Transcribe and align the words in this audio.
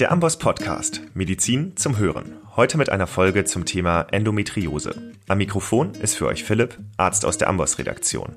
Der 0.00 0.10
Amboss 0.12 0.38
Podcast 0.38 1.02
Medizin 1.12 1.76
zum 1.76 1.98
Hören. 1.98 2.32
Heute 2.56 2.78
mit 2.78 2.88
einer 2.88 3.06
Folge 3.06 3.44
zum 3.44 3.66
Thema 3.66 4.06
Endometriose. 4.10 4.94
Am 5.28 5.36
Mikrofon 5.36 5.92
ist 5.92 6.16
für 6.16 6.26
euch 6.26 6.42
Philipp, 6.42 6.78
Arzt 6.96 7.26
aus 7.26 7.36
der 7.36 7.50
Amboss 7.50 7.78
Redaktion. 7.78 8.34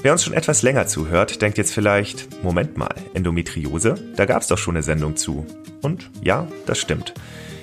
Wer 0.00 0.12
uns 0.12 0.24
schon 0.24 0.32
etwas 0.32 0.62
länger 0.62 0.86
zuhört, 0.86 1.42
denkt 1.42 1.58
jetzt 1.58 1.74
vielleicht, 1.74 2.42
Moment 2.42 2.78
mal, 2.78 2.94
Endometriose? 3.12 3.96
Da 4.16 4.24
gab 4.24 4.40
es 4.40 4.48
doch 4.48 4.56
schon 4.56 4.76
eine 4.76 4.82
Sendung 4.82 5.14
zu. 5.16 5.46
Und 5.82 6.10
ja, 6.22 6.48
das 6.64 6.78
stimmt. 6.78 7.12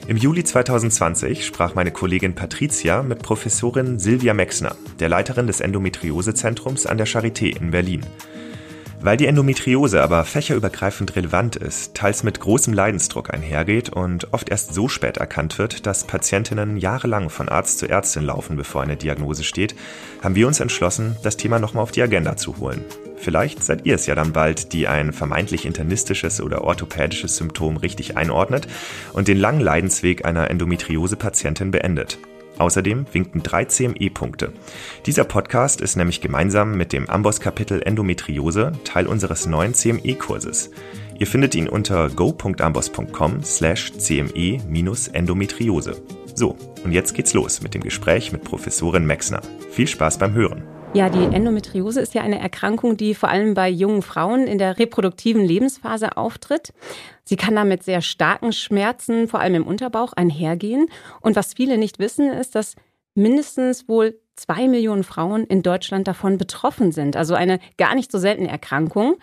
Im 0.07 0.15
Juli 0.15 0.43
2020 0.43 1.47
sprach 1.47 1.73
meine 1.73 1.89
Kollegin 1.89 2.35
Patricia 2.35 3.01
mit 3.01 3.23
Professorin 3.23 3.97
Silvia 3.97 4.35
Mexner, 4.35 4.75
der 4.99 5.09
Leiterin 5.09 5.47
des 5.47 5.61
Endometriosezentrums 5.61 6.85
an 6.85 6.99
der 6.99 7.07
Charité 7.07 7.57
in 7.57 7.71
Berlin. 7.71 8.05
Weil 9.01 9.15
die 9.15 9.27
Endometriose 9.27 10.03
aber 10.03 10.25
fächerübergreifend 10.25 11.15
relevant 11.15 11.55
ist, 11.55 11.95
teils 11.95 12.23
mit 12.23 12.41
großem 12.41 12.73
Leidensdruck 12.73 13.33
einhergeht 13.33 13.87
und 13.89 14.33
oft 14.33 14.49
erst 14.49 14.73
so 14.73 14.89
spät 14.89 15.17
erkannt 15.17 15.57
wird, 15.57 15.85
dass 15.85 16.03
Patientinnen 16.03 16.75
jahrelang 16.75 17.29
von 17.29 17.47
Arzt 17.47 17.79
zu 17.79 17.87
Ärztin 17.87 18.25
laufen, 18.25 18.57
bevor 18.57 18.81
eine 18.81 18.97
Diagnose 18.97 19.45
steht, 19.45 19.73
haben 20.21 20.35
wir 20.35 20.47
uns 20.47 20.59
entschlossen, 20.59 21.15
das 21.23 21.37
Thema 21.37 21.59
nochmal 21.59 21.83
auf 21.83 21.91
die 21.91 22.01
Agenda 22.01 22.35
zu 22.35 22.57
holen. 22.57 22.83
Vielleicht 23.15 23.63
seid 23.63 23.85
ihr 23.85 23.95
es 23.95 24.05
ja 24.05 24.15
dann 24.15 24.33
bald, 24.33 24.73
die 24.73 24.89
ein 24.89 25.13
vermeintlich 25.13 25.65
internistisches 25.65 26.41
oder 26.41 26.65
orthopädisches 26.65 27.37
Symptom 27.37 27.77
richtig 27.77 28.17
einordnet 28.17 28.67
und 29.13 29.29
den 29.29 29.37
langen 29.37 29.61
Leidensweg 29.61 30.25
einer 30.25 30.49
Endometriose-Patientin 30.49 31.71
beendet. 31.71 32.19
Außerdem 32.59 33.07
winken 33.11 33.41
drei 33.41 33.65
CME-Punkte. 33.65 34.53
Dieser 35.05 35.23
Podcast 35.23 35.81
ist 35.81 35.95
nämlich 35.95 36.21
gemeinsam 36.21 36.77
mit 36.77 36.93
dem 36.93 37.09
Amboss-Kapitel 37.09 37.81
Endometriose 37.81 38.73
Teil 38.83 39.07
unseres 39.07 39.47
neuen 39.47 39.73
CME-Kurses. 39.73 40.69
Ihr 41.17 41.27
findet 41.27 41.55
ihn 41.55 41.67
unter 41.67 42.09
go.amboss.com 42.09 43.43
slash 43.43 43.93
cme-endometriose. 43.97 46.01
So, 46.35 46.55
und 46.83 46.91
jetzt 46.91 47.13
geht's 47.13 47.33
los 47.33 47.61
mit 47.61 47.73
dem 47.73 47.81
Gespräch 47.81 48.31
mit 48.31 48.43
Professorin 48.43 49.05
Mexner. 49.05 49.41
Viel 49.71 49.87
Spaß 49.87 50.17
beim 50.17 50.33
Hören. 50.33 50.63
Ja, 50.95 51.07
die 51.07 51.35
Endometriose 51.35 52.01
ist 52.01 52.15
ja 52.15 52.23
eine 52.23 52.39
Erkrankung, 52.39 52.97
die 52.97 53.13
vor 53.13 53.29
allem 53.29 53.53
bei 53.53 53.69
jungen 53.69 54.01
Frauen 54.01 54.47
in 54.47 54.57
der 54.57 54.79
reproduktiven 54.79 55.45
Lebensphase 55.45 56.17
auftritt. 56.17 56.73
Sie 57.23 57.35
kann 57.35 57.55
damit 57.55 57.83
sehr 57.83 58.01
starken 58.01 58.51
Schmerzen, 58.53 59.27
vor 59.27 59.39
allem 59.39 59.53
im 59.53 59.67
Unterbauch, 59.67 60.13
einhergehen. 60.13 60.87
Und 61.21 61.35
was 61.35 61.53
viele 61.53 61.77
nicht 61.77 61.99
wissen, 61.99 62.31
ist, 62.31 62.55
dass 62.55 62.75
mindestens 63.13 63.87
wohl 63.87 64.19
zwei 64.35 64.67
Millionen 64.67 65.03
Frauen 65.03 65.43
in 65.43 65.61
Deutschland 65.61 66.07
davon 66.07 66.39
betroffen 66.39 66.91
sind. 66.91 67.15
Also 67.15 67.35
eine 67.35 67.59
gar 67.77 67.93
nicht 67.93 68.11
so 68.11 68.17
seltene 68.17 68.49
Erkrankung. 68.49 69.17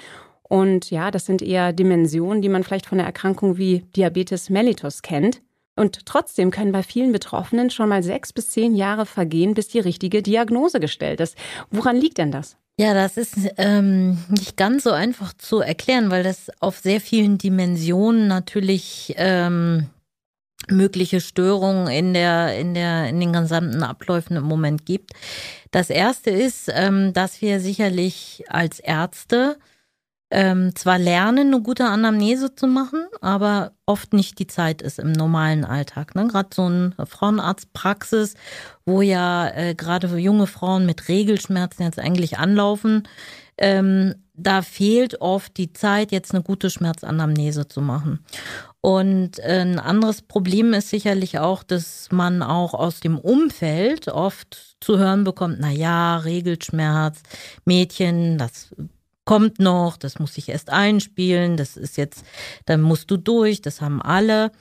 Und 0.45 0.93
ja, 0.93 1.11
das 1.11 1.27
sind 1.27 1.43
eher 1.43 1.73
Dimensionen, 1.73 2.43
die 2.43 2.49
man 2.49 2.63
vielleicht 2.63 2.87
von 2.87 2.99
einer 2.99 3.09
Erkrankung 3.09 3.57
wie 3.57 3.81
Diabetes 3.97 4.51
mellitus 4.51 5.03
kennt. 5.03 5.43
Und 5.77 6.07
trotzdem 6.07 6.51
können 6.51 6.73
bei 6.73 6.83
vielen 6.83 7.13
Betroffenen 7.13 7.71
schon 7.71 7.89
mal 7.89 8.03
sechs 8.03 8.33
bis 8.33 8.51
zehn 8.51 8.75
Jahre 8.75 9.07
vergehen, 9.07 9.55
bis 9.55 9.69
die 9.69 9.79
richtige 9.79 10.23
Diagnose 10.23 10.81
gestellt 10.81 11.21
ist. 11.21 11.37
Woran 11.71 11.97
liegt 11.97 12.19
denn 12.19 12.33
das? 12.33 12.57
Ja, 12.79 12.93
das 12.93 13.17
ist 13.17 13.37
ähm, 13.57 14.19
nicht 14.29 14.57
ganz 14.57 14.85
so 14.85 14.91
einfach 14.91 15.33
zu 15.33 15.61
erklären, 15.61 16.11
weil 16.11 16.23
das 16.23 16.51
auf 16.61 16.79
sehr 16.79 17.01
vielen 17.01 17.39
Dimensionen 17.39 18.27
natürlich 18.27 19.15
ähm, 19.17 19.89
mögliche 20.69 21.21
Störungen 21.21 21.89
in 21.89 22.13
der 22.13 22.59
in 22.59 22.75
der 22.75 23.09
in 23.09 23.21
den 23.21 23.33
gesamten 23.33 23.83
Abläufen 23.83 24.37
im 24.37 24.45
Moment 24.45 24.85
gibt. 24.85 25.13
Das 25.71 25.89
erste 25.89 26.31
ist, 26.31 26.71
ähm, 26.73 27.13
dass 27.15 27.41
wir 27.41 27.61
sicherlich 27.61 28.45
als 28.49 28.79
Ärzte 28.81 29.57
ähm, 30.31 30.75
zwar 30.75 30.99
lernen, 30.99 31.53
eine 31.53 31.63
gute 31.63 31.87
Anamnese 31.87 32.55
zu 32.55 32.67
machen, 32.67 33.07
aber 33.21 33.73
oft 33.87 34.13
nicht 34.13 34.39
die 34.39 34.49
Zeit 34.49 34.83
ist 34.83 34.99
im 34.99 35.13
normalen 35.13 35.65
Alltag. 35.65 36.15
Ne? 36.15 36.27
Gerade 36.27 36.49
so 36.53 36.65
eine 36.65 36.95
Frauenarztpraxis, 37.05 38.35
wo 38.85 39.03
ja 39.03 39.49
äh, 39.49 39.75
gerade 39.75 40.09
junge 40.19 40.49
Frauen 40.49 40.85
mit 40.85 41.09
Regelschmerzen 41.09 41.85
jetzt 41.85 42.01
eigentlich 42.01 42.39
anlaufen, 42.39 43.05
ähm, 43.59 44.15
da 44.35 44.63
fehlt 44.63 45.21
oft 45.21 45.57
die 45.57 45.73
Zeit, 45.73 46.13
jetzt 46.13 46.35
eine 46.35 46.43
gute 46.43 46.71
Schmerzanamnese 46.71 47.69
zu 47.69 47.81
machen. 47.81 48.25
Und 48.81 49.39
äh, 49.39 49.63
ein 49.63 49.79
anderes 49.79 50.23
Problem 50.23 50.75
ist 50.75 50.91
sicherlich 50.91 51.39
auch, 51.39 51.63
dass 51.63 52.09
man 52.13 52.43
auch 52.43 52.75
aus 52.75 53.01
dem 53.01 53.19
Umfeld 53.19 54.09
oft 54.09 54.77
zu 54.81 54.99
hören 54.99 55.25
bekommt, 55.25 55.57
na 55.61 55.71
ja, 55.71 56.19
Regelschmerz, 56.19 57.23
Mädchen, 57.65 58.39
das 58.39 58.75
kommt 59.27 59.59
noch, 59.59 59.99
das 59.99 60.19
muss 60.19 60.39
ich 60.39 60.49
erst 60.49 60.71
einspielen, 60.71 61.59
das 61.59 61.77
ist 61.77 61.99
jetzt, 61.99 62.25
dann 62.65 62.81
musst 62.81 63.11
du 63.11 63.19
durch, 63.19 63.61
das 63.61 63.83
haben 63.83 64.01
alle. 64.01 64.53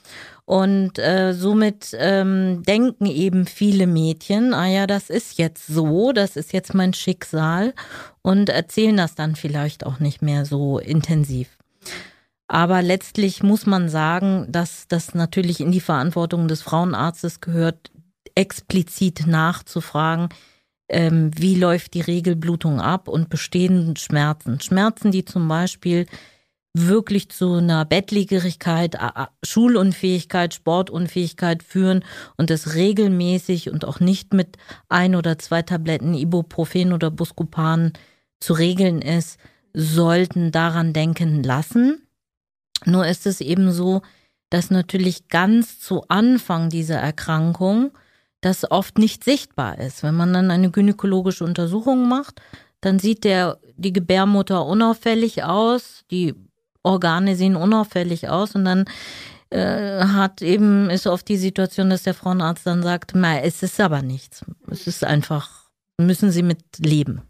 Und 0.44 1.00
äh, 1.00 1.34
somit 1.34 1.96
ähm, 1.98 2.64
denken 2.64 3.06
eben 3.06 3.46
viele 3.46 3.88
Mädchen, 3.88 4.54
ah 4.54 4.68
ja, 4.68 4.88
das 4.88 5.10
ist 5.10 5.38
jetzt 5.38 5.68
so, 5.68 6.12
das 6.12 6.36
ist 6.36 6.52
jetzt 6.52 6.74
mein 6.74 6.94
Schicksal 6.94 7.74
und 8.22 8.50
erzählen 8.50 8.98
das 8.98 9.16
dann 9.16 9.36
vielleicht 9.36 9.86
auch 9.86 10.00
nicht 10.00 10.22
mehr 10.22 10.46
so 10.46 10.80
intensiv. 10.80 11.58
Aber 12.48 12.82
letztlich 12.82 13.44
muss 13.44 13.66
man 13.66 13.90
sagen, 13.90 14.48
dass 14.50 14.88
das 14.88 15.16
natürlich 15.16 15.60
in 15.60 15.72
die 15.72 15.80
Verantwortung 15.80 16.48
des 16.48 16.62
Frauenarztes 16.62 17.40
gehört, 17.40 17.92
explizit 18.36 19.26
nachzufragen, 19.28 20.30
ähm, 20.90 21.32
wie 21.36 21.56
läuft 21.56 21.94
die 21.94 22.02
Regelblutung 22.02 22.80
ab 22.80 23.08
und 23.08 23.30
bestehen 23.30 23.96
Schmerzen. 23.96 24.60
Schmerzen, 24.60 25.12
die 25.12 25.26
zum 25.26 25.48
Beispiel 25.48 26.06
wirklich 26.78 27.30
zu 27.30 27.54
einer 27.54 27.86
Bettlägerigkeit, 27.86 28.98
Schulunfähigkeit, 29.44 30.54
Sportunfähigkeit 30.54 31.64
führen 31.64 32.04
und 32.38 32.52
es 32.52 32.76
regelmäßig 32.76 33.70
und 33.70 33.86
auch 33.86 34.02
nicht 34.02 34.34
mit 34.34 34.58
ein 34.90 35.16
oder 35.16 35.40
zwei 35.40 35.62
Tabletten 35.62 36.14
Ibuprofen 36.14 36.92
oder 36.92 37.12
Buscopan 37.12 37.94
zu 38.42 38.54
regeln 38.54 39.02
ist, 39.02 39.40
sollten 39.74 40.52
daran 40.52 40.92
denken 40.92 41.44
lassen. 41.44 42.02
Nur 42.86 43.08
ist 43.08 43.26
es 43.26 43.40
eben 43.40 43.72
so, 43.72 44.02
dass 44.50 44.70
natürlich 44.70 45.30
ganz 45.30 45.80
zu 45.80 46.04
Anfang 46.10 46.70
dieser 46.70 46.98
Erkrankung 46.98 47.92
das 48.46 48.70
oft 48.70 49.00
nicht 49.00 49.24
sichtbar 49.24 49.80
ist. 49.80 50.04
Wenn 50.04 50.14
man 50.14 50.32
dann 50.32 50.52
eine 50.52 50.70
gynäkologische 50.70 51.44
Untersuchung 51.44 52.08
macht, 52.08 52.42
dann 52.80 53.00
sieht 53.00 53.24
der, 53.24 53.58
die 53.76 53.92
Gebärmutter 53.92 54.64
unauffällig 54.64 55.44
aus, 55.44 56.04
die 56.12 56.36
Organe 56.84 57.36
sehen 57.36 57.56
unauffällig 57.56 58.30
aus 58.30 58.54
und 58.54 58.66
dann 58.66 58.86
äh, 59.50 60.04
hat 60.04 60.44
eben, 60.44 60.92
ist 60.92 61.08
oft 61.08 61.28
die 61.28 61.38
Situation, 61.38 61.90
dass 61.90 62.04
der 62.04 62.14
Frauenarzt 62.14 62.68
dann 62.68 62.84
sagt, 62.84 63.16
es 63.16 63.64
ist 63.64 63.82
aber 63.82 64.04
nichts. 64.04 64.46
Es 64.70 64.86
ist 64.86 65.04
einfach, 65.04 65.68
müssen 66.00 66.30
Sie 66.30 66.44
mit 66.44 66.60
leben. 66.78 67.24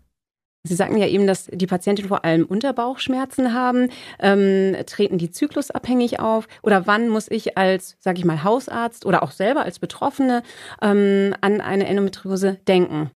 Sie 0.68 0.76
sagten 0.76 0.98
ja 0.98 1.08
eben, 1.08 1.28
dass 1.28 1.46
die 1.52 1.68
Patienten 1.68 2.08
vor 2.08 2.26
allem 2.26 2.46
Unterbauchschmerzen 2.46 3.54
haben. 3.54 3.90
Ähm, 4.20 4.76
treten 4.88 5.18
die 5.18 5.30
zyklusabhängig 5.30 6.20
auf? 6.20 6.48
Oder 6.64 6.88
wann 6.88 7.10
muss 7.10 7.30
ich 7.30 7.58
als, 7.58 7.96
sage 8.00 8.20
ich 8.20 8.26
mal, 8.26 8.44
Hausarzt 8.44 9.06
oder 9.06 9.22
auch 9.24 9.32
selber 9.32 9.64
als 9.64 9.80
Betroffene 9.80 10.42
ähm, 10.82 11.36
an 11.42 11.62
eine 11.62 11.88
Endometriose 11.88 12.58
denken? 12.68 13.12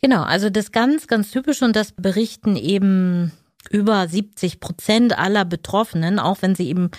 Genau, 0.00 0.22
also 0.22 0.48
das 0.48 0.72
ganz, 0.72 1.08
ganz 1.08 1.30
typisch 1.30 1.60
und 1.62 1.76
das 1.76 1.92
berichten 1.92 2.56
eben 2.56 3.32
über 3.68 4.08
70 4.08 4.60
Prozent 4.60 5.18
aller 5.18 5.44
Betroffenen, 5.44 6.18
auch 6.18 6.38
wenn 6.40 6.54
sie 6.54 6.68
eben 6.68 6.90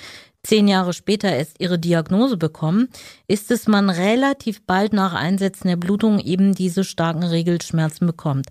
zehn 0.43 0.67
Jahre 0.67 0.93
später 0.93 1.31
erst 1.31 1.59
ihre 1.59 1.77
Diagnose 1.77 2.37
bekommen, 2.37 2.89
ist 3.27 3.51
es 3.51 3.67
man 3.67 3.89
relativ 3.89 4.65
bald 4.65 4.93
nach 4.93 5.13
Einsetzen 5.13 5.67
der 5.67 5.75
Blutung 5.75 6.19
eben 6.19 6.53
diese 6.53 6.83
starken 6.83 7.23
Regelschmerzen 7.23 8.07
bekommt. 8.07 8.47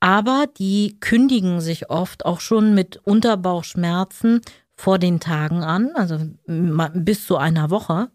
Aber 0.00 0.46
die 0.58 0.96
kündigen 1.00 1.60
sich 1.60 1.90
oft 1.90 2.24
auch 2.24 2.40
schon 2.40 2.74
mit 2.74 2.98
Unterbauchschmerzen 2.98 4.40
vor 4.76 4.98
den 4.98 5.20
Tagen 5.20 5.62
an, 5.62 5.90
also 5.94 6.18
bis 6.46 7.26
zu 7.26 7.36
einer 7.36 7.70
Woche, 7.70 8.10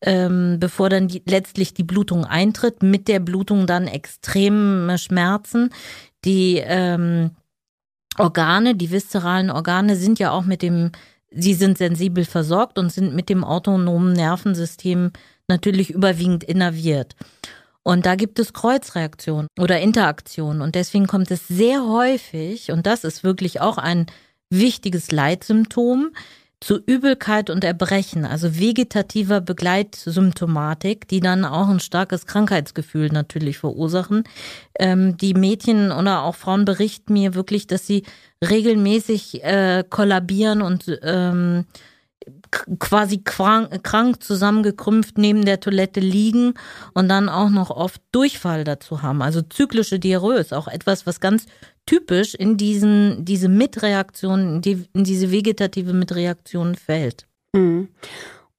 ähm, 0.00 0.58
bevor 0.60 0.90
dann 0.90 1.08
die, 1.08 1.22
letztlich 1.26 1.72
die 1.72 1.84
Blutung 1.84 2.24
eintritt. 2.24 2.82
Mit 2.82 3.08
der 3.08 3.20
Blutung 3.20 3.66
dann 3.66 3.86
extreme 3.86 4.98
Schmerzen. 4.98 5.70
Die 6.24 6.62
ähm, 6.62 7.30
Organe, 8.18 8.74
die 8.74 8.90
viszeralen 8.90 9.50
Organe 9.50 9.96
sind 9.96 10.18
ja 10.18 10.30
auch 10.30 10.44
mit 10.44 10.62
dem 10.62 10.92
sie 11.34 11.54
sind 11.54 11.78
sensibel 11.78 12.24
versorgt 12.24 12.78
und 12.78 12.92
sind 12.92 13.14
mit 13.14 13.28
dem 13.28 13.44
autonomen 13.44 14.12
Nervensystem 14.12 15.10
natürlich 15.48 15.90
überwiegend 15.90 16.44
innerviert. 16.44 17.16
Und 17.82 18.06
da 18.06 18.14
gibt 18.14 18.38
es 18.38 18.54
Kreuzreaktionen 18.54 19.48
oder 19.58 19.80
Interaktionen. 19.80 20.62
Und 20.62 20.74
deswegen 20.74 21.06
kommt 21.06 21.30
es 21.30 21.46
sehr 21.46 21.86
häufig, 21.86 22.70
und 22.70 22.86
das 22.86 23.04
ist 23.04 23.24
wirklich 23.24 23.60
auch 23.60 23.76
ein 23.76 24.06
wichtiges 24.48 25.12
Leitsymptom, 25.12 26.10
zu 26.60 26.80
Übelkeit 26.86 27.50
und 27.50 27.62
Erbrechen, 27.62 28.24
also 28.24 28.58
vegetativer 28.58 29.40
Begleitsymptomatik, 29.40 31.06
die 31.08 31.20
dann 31.20 31.44
auch 31.44 31.68
ein 31.68 31.80
starkes 31.80 32.26
Krankheitsgefühl 32.26 33.08
natürlich 33.08 33.58
verursachen. 33.58 34.24
Ähm, 34.78 35.16
die 35.16 35.34
Mädchen 35.34 35.92
oder 35.92 36.22
auch 36.22 36.34
Frauen 36.34 36.64
berichten 36.64 37.12
mir 37.12 37.34
wirklich, 37.34 37.66
dass 37.66 37.86
sie 37.86 38.04
regelmäßig 38.42 39.44
äh, 39.44 39.84
kollabieren 39.88 40.62
und 40.62 40.98
ähm, 41.02 41.66
quasi 42.78 43.18
krank, 43.22 43.82
krank 43.82 44.22
zusammengekrümpft 44.22 45.18
neben 45.18 45.44
der 45.44 45.60
Toilette 45.60 46.00
liegen 46.00 46.54
und 46.94 47.08
dann 47.08 47.28
auch 47.28 47.50
noch 47.50 47.70
oft 47.70 48.00
Durchfall 48.12 48.64
dazu 48.64 49.02
haben. 49.02 49.22
Also 49.22 49.42
zyklische 49.42 49.98
Diarrhoe 49.98 50.38
ist 50.38 50.54
auch 50.54 50.68
etwas, 50.68 51.06
was 51.06 51.20
ganz 51.20 51.46
typisch 51.86 52.34
in 52.34 52.56
diesen, 52.56 53.24
diese 53.24 53.48
Mitreaktion, 53.48 54.56
in, 54.56 54.60
die, 54.62 54.84
in 54.94 55.04
diese 55.04 55.30
vegetative 55.30 55.92
Mitreaktion 55.92 56.74
fällt. 56.74 57.26
Mhm. 57.52 57.88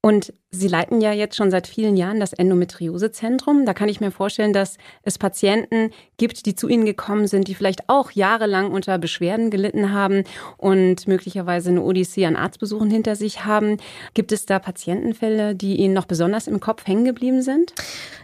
Und 0.06 0.34
Sie 0.52 0.68
leiten 0.68 1.02
ja 1.02 1.12
jetzt 1.12 1.36
schon 1.36 1.50
seit 1.50 1.66
vielen 1.66 1.98
Jahren 1.98 2.20
das 2.20 2.32
Endometriosezentrum. 2.32 3.66
Da 3.66 3.74
kann 3.74 3.90
ich 3.90 4.02
mir 4.02 4.12
vorstellen, 4.12 4.54
dass 4.54 4.78
es 5.02 5.18
Patienten 5.18 5.90
gibt, 6.18 6.46
die 6.46 6.54
zu 6.54 6.68
Ihnen 6.68 6.86
gekommen 6.86 7.26
sind, 7.26 7.48
die 7.48 7.56
vielleicht 7.56 7.90
auch 7.90 8.12
jahrelang 8.12 8.72
unter 8.72 9.00
Beschwerden 9.00 9.50
gelitten 9.50 9.92
haben 9.92 10.24
und 10.58 11.08
möglicherweise 11.08 11.72
eine 11.72 11.82
Odyssee 11.82 12.28
an 12.28 12.36
Arztbesuchen 12.36 12.92
hinter 12.92 13.16
sich 13.16 13.46
haben. 13.46 13.78
Gibt 14.14 14.32
es 14.32 14.46
da 14.46 14.60
Patientenfälle, 14.60 15.56
die 15.56 15.78
Ihnen 15.78 15.96
noch 15.96 16.06
besonders 16.06 16.46
im 16.46 16.60
Kopf 16.60 16.86
hängen 16.86 17.06
geblieben 17.06 17.42
sind? 17.42 17.74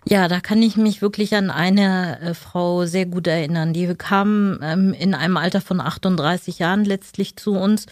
Ja, 0.08 0.28
da 0.28 0.40
kann 0.40 0.62
ich 0.62 0.78
mich 0.78 1.02
wirklich 1.02 1.34
an 1.36 1.50
eine 1.50 2.22
äh, 2.22 2.34
Frau 2.36 2.86
sehr 2.86 3.08
gut 3.08 3.26
erinnern. 3.26 3.74
Die 3.74 3.88
kam 3.96 4.60
ähm, 4.62 4.94
in 4.94 5.16
einem 5.16 5.36
Alter 5.36 5.62
von 5.62 5.82
38 5.82 6.60
Jahren 6.60 6.86
letztlich 6.86 7.38
zu 7.38 7.54
uns 7.54 7.88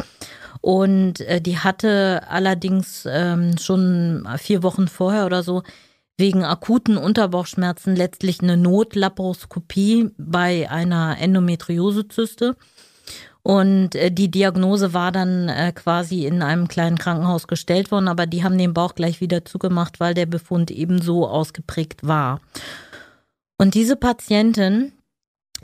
und 0.61 1.21
äh, 1.21 1.41
die 1.41 1.57
hatte 1.57 2.23
allerdings 2.29 3.07
ähm, 3.09 3.57
schon 3.57 4.27
vier 4.37 4.63
Wochen 4.63 4.87
vorher 4.87 5.25
oder 5.25 5.43
so 5.43 5.63
wegen 6.17 6.43
akuten 6.43 6.97
Unterbauchschmerzen 6.97 7.95
letztlich 7.95 8.41
eine 8.41 8.57
Notlaparoskopie 8.57 10.11
bei 10.17 10.69
einer 10.69 11.17
Endometriosezyste. 11.19 12.57
Und 13.41 13.95
äh, 13.95 14.11
die 14.11 14.29
Diagnose 14.29 14.93
war 14.93 15.13
dann 15.13 15.47
äh, 15.47 15.71
quasi 15.71 16.25
in 16.25 16.41
einem 16.41 16.67
kleinen 16.67 16.97
Krankenhaus 16.97 17.47
gestellt 17.47 17.89
worden, 17.89 18.09
aber 18.09 18.25
die 18.25 18.43
haben 18.43 18.57
den 18.57 18.73
Bauch 18.73 18.95
gleich 18.95 19.21
wieder 19.21 19.45
zugemacht, 19.45 20.01
weil 20.01 20.13
der 20.13 20.25
Befund 20.25 20.71
eben 20.71 21.01
so 21.01 21.25
ausgeprägt 21.25 22.05
war. 22.05 22.41
Und 23.57 23.75
diese 23.75 23.95
Patientin, 23.95 24.91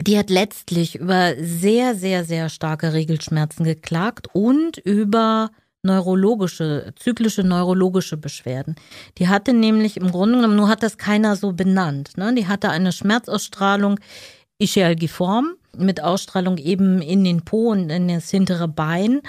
die 0.00 0.18
hat 0.18 0.30
letztlich 0.30 0.96
über 0.96 1.34
sehr, 1.38 1.94
sehr, 1.94 2.24
sehr 2.24 2.48
starke 2.48 2.92
Regelschmerzen 2.92 3.64
geklagt 3.64 4.28
und 4.32 4.78
über 4.78 5.50
neurologische, 5.82 6.92
zyklische 6.96 7.44
neurologische 7.44 8.16
Beschwerden. 8.16 8.74
Die 9.18 9.28
hatte 9.28 9.52
nämlich 9.52 9.96
im 9.96 10.10
Grunde 10.10 10.36
genommen, 10.36 10.56
nur 10.56 10.68
hat 10.68 10.82
das 10.82 10.98
keiner 10.98 11.36
so 11.36 11.52
benannt. 11.52 12.16
Ne? 12.16 12.34
Die 12.34 12.46
hatte 12.46 12.70
eine 12.70 12.92
Schmerzausstrahlung 12.92 13.98
ischialgiform 14.58 15.54
mit 15.76 16.02
Ausstrahlung 16.02 16.58
eben 16.58 17.00
in 17.02 17.24
den 17.24 17.44
Po 17.44 17.70
und 17.70 17.90
in 17.90 18.08
das 18.08 18.30
hintere 18.30 18.68
Bein 18.68 19.20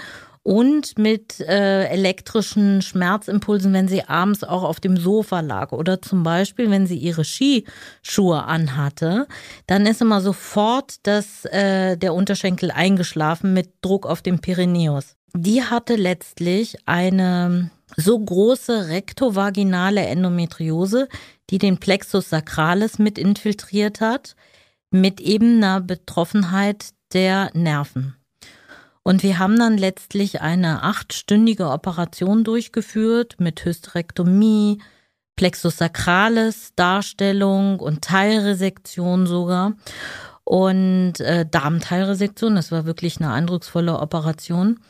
und 0.48 0.98
mit 0.98 1.42
äh, 1.42 1.90
elektrischen 1.90 2.82
Schmerzimpulsen, 2.82 3.74
wenn 3.74 3.90
sie 3.90 4.04
abends 4.04 4.46
auch 4.46 4.64
auf 4.64 4.80
dem 4.80 4.96
Sofa 4.96 5.42
lag 5.42 5.74
oder 5.74 6.02
zum 6.02 6.24
Beispiel, 6.24 6.72
wenn 6.72 6.88
sie 6.88 6.96
ihre 6.96 7.26
Skischuhe 7.26 8.46
anhatte, 8.46 9.28
dann 9.66 9.86
ist 9.86 10.02
immer 10.02 10.22
sofort 10.22 11.06
das, 11.06 11.44
äh, 11.44 11.98
der 11.98 12.14
Unterschenkel 12.14 12.72
eingeschlafen 12.72 13.54
mit 13.54 13.74
Druck 13.82 14.06
auf 14.06 14.22
dem 14.22 14.40
Pyrenäus. 14.40 15.18
Die 15.34 15.64
hatte 15.64 15.98
letztlich 15.98 16.78
eine 16.86 17.70
so 17.98 18.18
große 18.18 18.88
rektovaginale 18.88 20.06
Endometriose, 20.06 21.10
die 21.50 21.58
den 21.58 21.78
Plexus 21.78 22.30
sacralis 22.30 23.00
mit 23.00 23.18
infiltriert 23.18 24.00
hat, 24.00 24.38
mit 24.92 25.20
eben 25.20 25.58
einer 25.58 25.82
Betroffenheit 25.82 26.92
der 27.12 27.52
Nerven. 27.54 28.17
Und 29.08 29.24
wir 29.24 29.40
haben 29.40 29.58
dann 29.58 29.78
letztlich 29.78 30.42
eine 30.42 30.84
achtstündige 30.84 31.70
Operation 31.70 32.44
durchgeführt 32.44 33.38
mit 33.40 33.64
Hysterektomie, 33.64 34.82
Plexus 35.38 35.78
sacralis 35.78 36.74
Darstellung 36.76 37.80
und 37.80 38.02
Teilresektion 38.02 39.26
sogar. 39.26 39.78
Und 40.44 41.22
äh, 41.22 41.46
Darmteilresektion, 41.50 42.56
das 42.56 42.74
war 42.74 42.84
wirklich 42.84 43.22
eine 43.22 43.32
eindrucksvolle 43.32 43.98
Operation. 43.98 44.82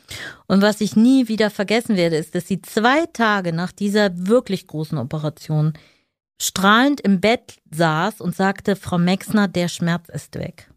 Und 0.48 0.62
was 0.62 0.80
ich 0.80 0.96
nie 0.96 1.28
wieder 1.28 1.48
vergessen 1.48 1.94
werde, 1.94 2.16
ist, 2.16 2.34
dass 2.34 2.48
sie 2.48 2.60
zwei 2.60 3.06
Tage 3.12 3.52
nach 3.52 3.70
dieser 3.70 4.10
wirklich 4.26 4.66
großen 4.66 4.98
Operation 4.98 5.74
strahlend 6.42 7.00
im 7.02 7.20
Bett 7.20 7.58
saß 7.70 8.20
und 8.20 8.34
sagte, 8.34 8.74
Frau 8.74 8.98
Mexner, 8.98 9.46
der 9.46 9.68
Schmerz 9.68 10.08
ist 10.08 10.34
weg. 10.34 10.68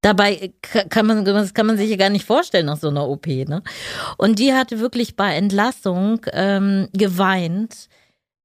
Dabei 0.00 0.52
kann 0.62 1.06
man, 1.06 1.24
das 1.24 1.54
kann 1.54 1.66
man 1.66 1.76
sich 1.76 1.90
ja 1.90 1.96
gar 1.96 2.10
nicht 2.10 2.24
vorstellen 2.24 2.66
nach 2.66 2.78
so 2.78 2.88
einer 2.88 3.08
OP. 3.08 3.26
Ne? 3.26 3.62
Und 4.16 4.38
die 4.38 4.54
hatte 4.54 4.78
wirklich 4.78 5.16
bei 5.16 5.34
Entlassung 5.34 6.20
ähm, 6.32 6.88
geweint. 6.92 7.88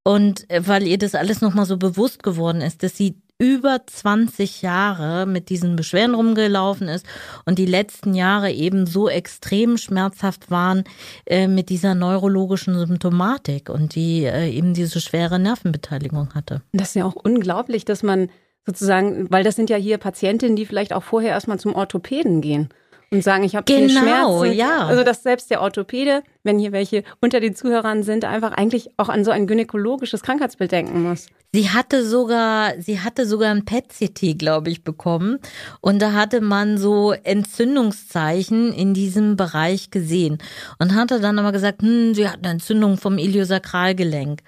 Und 0.03 0.49
äh, 0.49 0.67
weil 0.67 0.87
ihr 0.87 0.97
das 0.97 1.15
alles 1.15 1.41
nochmal 1.41 1.65
so 1.65 1.77
bewusst 1.77 2.23
geworden 2.23 2.61
ist, 2.61 2.83
dass 2.83 2.97
sie 2.97 3.21
über 3.39 3.81
20 3.85 4.61
Jahre 4.61 5.25
mit 5.25 5.49
diesen 5.49 5.75
Beschwerden 5.75 6.15
rumgelaufen 6.15 6.87
ist 6.87 7.05
und 7.45 7.57
die 7.57 7.65
letzten 7.65 8.13
Jahre 8.13 8.51
eben 8.51 8.85
so 8.85 9.09
extrem 9.09 9.77
schmerzhaft 9.77 10.51
waren 10.51 10.83
äh, 11.25 11.47
mit 11.47 11.69
dieser 11.69 11.95
neurologischen 11.95 12.77
Symptomatik 12.77 13.69
und 13.69 13.95
die 13.95 14.23
äh, 14.23 14.49
eben 14.49 14.73
diese 14.73 15.01
schwere 15.01 15.39
Nervenbeteiligung 15.39 16.33
hatte. 16.33 16.61
Das 16.71 16.89
ist 16.89 16.95
ja 16.95 17.05
auch 17.05 17.15
unglaublich, 17.15 17.85
dass 17.85 18.03
man 18.03 18.29
sozusagen, 18.65 19.27
weil 19.29 19.43
das 19.43 19.55
sind 19.55 19.69
ja 19.69 19.77
hier 19.77 19.97
Patientinnen, 19.97 20.55
die 20.55 20.65
vielleicht 20.65 20.93
auch 20.93 21.03
vorher 21.03 21.31
erstmal 21.31 21.59
zum 21.59 21.75
Orthopäden 21.75 22.41
gehen 22.41 22.69
und 23.11 23.23
sagen, 23.23 23.43
ich 23.43 23.55
habe 23.55 23.65
genau, 23.65 24.41
Schmerzen. 24.41 24.57
ja. 24.57 24.87
Also 24.87 25.03
dass 25.03 25.23
selbst 25.23 25.51
der 25.51 25.61
Orthopäde, 25.61 26.23
wenn 26.43 26.59
hier 26.59 26.71
welche 26.71 27.03
unter 27.21 27.39
den 27.39 27.55
Zuhörern 27.55 28.03
sind, 28.03 28.25
einfach 28.25 28.53
eigentlich 28.53 28.89
auch 28.97 29.09
an 29.09 29.23
so 29.23 29.31
ein 29.31 29.47
gynäkologisches 29.47 30.23
Krankheitsbild 30.23 30.71
denken 30.71 31.03
muss. 31.03 31.27
Sie 31.55 31.69
hatte 31.69 32.03
sogar, 32.03 32.73
sie 32.81 32.99
hatte 32.99 33.27
sogar 33.27 33.51
ein 33.51 33.63
PET-CT, 33.63 34.39
glaube 34.39 34.71
ich, 34.71 34.83
bekommen. 34.83 35.37
Und 35.81 36.01
da 36.01 36.13
hatte 36.13 36.41
man 36.41 36.79
so 36.79 37.11
Entzündungszeichen 37.11 38.73
in 38.73 38.95
diesem 38.95 39.35
Bereich 39.35 39.91
gesehen. 39.91 40.39
Und 40.79 40.95
hatte 40.95 41.19
dann 41.19 41.37
aber 41.37 41.51
gesagt, 41.51 41.83
hm, 41.83 42.15
sie 42.15 42.27
hat 42.27 42.39
eine 42.39 42.53
Entzündung 42.53 42.97
vom 42.97 43.19
Iliosakralgelenk. 43.19 44.41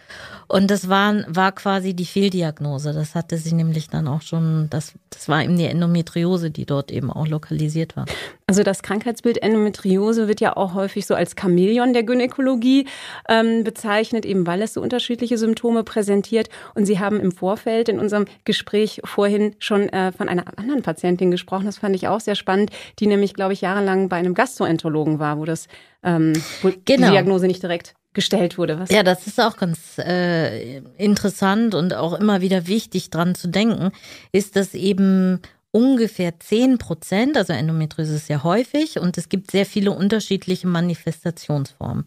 Und 0.47 0.71
das 0.71 0.89
war, 0.89 1.23
war 1.27 1.51
quasi 1.51 1.93
die 1.93 2.05
Fehldiagnose. 2.07 2.91
Das 2.91 3.13
hatte 3.13 3.37
sie 3.37 3.53
nämlich 3.53 3.87
dann 3.89 4.07
auch 4.07 4.23
schon, 4.23 4.67
das, 4.71 4.93
das 5.11 5.29
war 5.29 5.43
eben 5.43 5.57
die 5.57 5.65
Endometriose, 5.65 6.49
die 6.49 6.65
dort 6.65 6.91
eben 6.91 7.11
auch 7.11 7.27
lokalisiert 7.27 7.95
war. 7.95 8.05
Also 8.47 8.61
das 8.61 8.83
Krankheitsbild 8.83 9.41
Endometriose 9.41 10.27
wird 10.27 10.39
ja 10.39 10.55
auch 10.55 10.75
häufig 10.75 11.07
so 11.07 11.15
als 11.15 11.33
Chamäleon 11.39 11.93
der 11.93 12.03
Gynäkologie 12.03 12.87
ähm, 13.27 13.63
bezeichnet, 13.63 14.23
eben 14.23 14.45
weil 14.45 14.61
es 14.61 14.73
so 14.73 14.81
unterschiedliche 14.81 15.39
Symptome 15.39 15.83
präsentiert. 15.83 16.49
Und 16.75 16.85
Sie 16.85 16.99
haben 16.99 17.19
im 17.19 17.31
Vorfeld 17.31 17.89
in 17.89 17.97
unserem 17.97 18.25
Gespräch 18.43 19.01
vorhin 19.03 19.55
schon 19.57 19.89
äh, 19.89 20.11
von 20.11 20.29
einer 20.29 20.45
anderen 20.59 20.83
Patientin 20.83 21.31
gesprochen. 21.31 21.65
Das 21.65 21.79
fand 21.79 21.95
ich 21.95 22.07
auch 22.07 22.19
sehr 22.19 22.35
spannend, 22.35 22.69
die 22.99 23.07
nämlich, 23.07 23.33
glaube 23.33 23.53
ich, 23.53 23.61
jahrelang 23.61 24.09
bei 24.09 24.17
einem 24.17 24.35
Gastroenterologen 24.35 25.17
war, 25.17 25.39
wo 25.39 25.45
das 25.45 25.67
ähm, 26.03 26.33
wo 26.61 26.71
genau. 26.85 27.07
die 27.07 27.13
Diagnose 27.13 27.47
nicht 27.47 27.63
direkt 27.63 27.95
gestellt 28.13 28.57
wurde. 28.59 28.79
Was? 28.79 28.91
Ja, 28.91 29.01
das 29.01 29.25
ist 29.27 29.41
auch 29.41 29.57
ganz 29.57 29.97
äh, 29.97 30.77
interessant 30.97 31.73
und 31.73 31.95
auch 31.95 32.13
immer 32.13 32.41
wieder 32.41 32.67
wichtig 32.67 33.09
dran 33.09 33.33
zu 33.33 33.47
denken, 33.47 33.91
ist, 34.31 34.55
dass 34.55 34.73
eben 34.73 35.41
ungefähr 35.75 36.39
10 36.39 36.77
Prozent, 36.77 37.35
also 37.35 37.51
Endometriose 37.51 38.15
ist 38.15 38.27
sehr 38.27 38.45
häufig 38.45 38.97
und 38.97 39.17
es 39.17 39.27
gibt 39.27 39.51
sehr 39.51 39.65
viele 39.65 39.91
unterschiedliche 39.91 40.67
Manifestationsformen. 40.67 42.05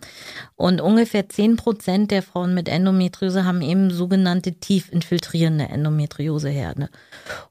Und 0.57 0.81
ungefähr 0.81 1.29
10 1.29 1.57
Prozent 1.57 2.11
der 2.11 2.23
Frauen 2.23 2.55
mit 2.55 2.67
Endometriose 2.67 3.45
haben 3.45 3.61
eben 3.61 3.91
sogenannte 3.91 4.55
tief 4.55 4.91
infiltrierende 4.91 5.67
Endometrioseherde. 5.67 6.89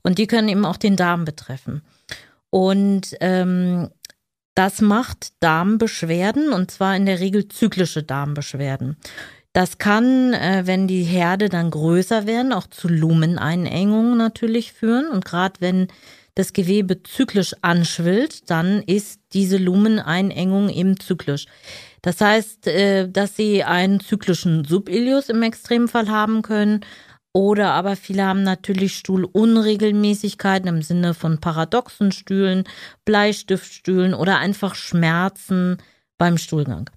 Und 0.01 0.17
die 0.17 0.25
können 0.25 0.49
eben 0.49 0.65
auch 0.65 0.77
den 0.77 0.95
Darm 0.95 1.23
betreffen. 1.23 1.83
Und 2.49 3.15
ähm, 3.19 3.89
das 4.55 4.81
macht 4.81 5.33
Darmbeschwerden 5.39 6.51
und 6.51 6.71
zwar 6.71 6.95
in 6.95 7.05
der 7.05 7.19
Regel 7.19 7.47
zyklische 7.47 8.01
Darmbeschwerden. 8.01 8.97
Das 9.57 9.79
kann, 9.79 10.35
äh, 10.35 10.67
wenn 10.67 10.87
die 10.87 11.01
Herde 11.01 11.49
dann 11.49 11.71
größer 11.71 12.27
werden, 12.27 12.53
auch 12.53 12.67
zu 12.67 12.87
Lumeneinengungen 12.87 14.15
natürlich 14.15 14.71
führen. 14.71 15.09
Und 15.09 15.25
gerade 15.25 15.55
wenn 15.61 15.87
das 16.35 16.53
Gewebe 16.53 17.01
zyklisch 17.01 17.55
anschwillt, 17.63 18.51
dann 18.51 18.83
ist 18.83 19.19
diese 19.33 19.57
Lumeneinengung 19.57 20.69
eben 20.69 20.99
zyklisch. 20.99 21.47
Das 22.03 22.21
heißt, 22.21 22.67
äh, 22.67 23.09
dass 23.09 23.35
sie 23.35 23.63
einen 23.63 23.99
zyklischen 23.99 24.63
Subilius 24.63 25.27
im 25.29 25.41
Extremfall 25.41 26.07
haben 26.07 26.43
können 26.43 26.81
oder 27.33 27.71
aber 27.71 27.95
viele 27.95 28.25
haben 28.25 28.43
natürlich 28.43 28.95
Stuhlunregelmäßigkeiten 28.95 30.67
im 30.69 30.83
Sinne 30.83 31.15
von 31.15 31.39
paradoxen 31.39 32.11
Stühlen, 32.11 32.65
Bleistiftstühlen 33.05 34.13
oder 34.13 34.37
einfach 34.37 34.75
Schmerzen 34.75 35.77
beim 36.17 36.37
Stuhlgang. 36.37 36.89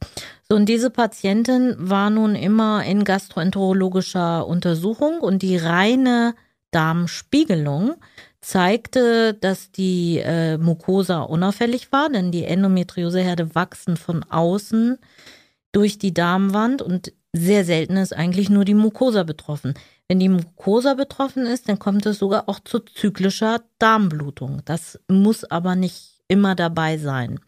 So, 0.48 0.56
und 0.56 0.66
diese 0.68 0.90
Patientin 0.90 1.76
war 1.78 2.10
nun 2.10 2.34
immer 2.34 2.84
in 2.84 3.04
gastroenterologischer 3.04 4.46
Untersuchung 4.46 5.20
und 5.20 5.42
die 5.42 5.56
reine 5.56 6.34
Darmspiegelung 6.70 7.94
zeigte, 8.40 9.34
dass 9.34 9.70
die 9.70 10.18
äh, 10.18 10.56
Mucosa 10.56 11.22
unauffällig 11.22 11.92
war, 11.92 12.08
denn 12.08 12.32
die 12.32 12.44
Endometrioseherde 12.44 13.54
wachsen 13.54 13.96
von 13.96 14.24
außen 14.24 14.98
durch 15.72 15.98
die 15.98 16.14
Darmwand 16.14 16.82
und 16.82 17.12
sehr 17.32 17.64
selten 17.64 17.96
ist 17.96 18.16
eigentlich 18.16 18.50
nur 18.50 18.64
die 18.64 18.74
Mucosa 18.74 19.22
betroffen. 19.22 19.74
Wenn 20.08 20.18
die 20.18 20.28
Mucosa 20.28 20.94
betroffen 20.94 21.46
ist, 21.46 21.68
dann 21.68 21.78
kommt 21.78 22.06
es 22.06 22.18
sogar 22.18 22.48
auch 22.48 22.58
zu 22.60 22.80
zyklischer 22.80 23.60
Darmblutung. 23.78 24.62
Das 24.64 24.98
muss 25.06 25.44
aber 25.44 25.76
nicht 25.76 26.20
immer 26.26 26.56
dabei 26.56 26.98
sein. 26.98 27.38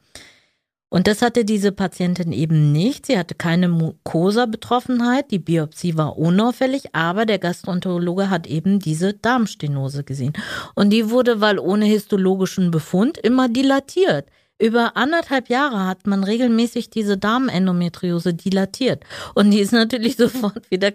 Und 0.93 1.07
das 1.07 1.23
hatte 1.23 1.47
diese 1.47 1.73
Patientin 1.73 2.33
eben 2.33 2.71
nicht. 2.71 3.07
Sie 3.07 3.19
hatte 3.19 3.35
keine 3.35 3.69
Mucosa-Betroffenheit. 3.69 5.31
Die 5.31 5.39
Biopsie 5.39 5.97
war 5.97 6.19
unauffällig, 6.19 6.95
aber 6.95 7.25
der 7.25 7.39
Gastroenterologe 7.39 8.29
hat 8.29 8.47
eben 8.47 8.79
diese 8.79 9.15
Darmstenose 9.15 10.05
gesehen. 10.05 10.35
Und 10.75 10.91
die 10.91 11.09
wurde, 11.09 11.41
weil 11.41 11.59
ohne 11.59 11.87
histologischen 11.87 12.71
Befund, 12.71 13.17
immer 13.17 13.49
dilatiert. 13.49 14.27
Über 14.59 14.95
anderthalb 14.95 15.49
Jahre 15.49 15.87
hat 15.87 16.07
man 16.07 16.25
regelmäßig 16.25 16.91
diese 16.91 17.17
Darmendometriose 17.17 18.35
dilatiert. 18.35 19.03
Und 19.35 19.51
die 19.51 19.61
ist 19.61 19.73
natürlich 19.73 20.17
sofort 20.19 20.71
wieder 20.71 20.93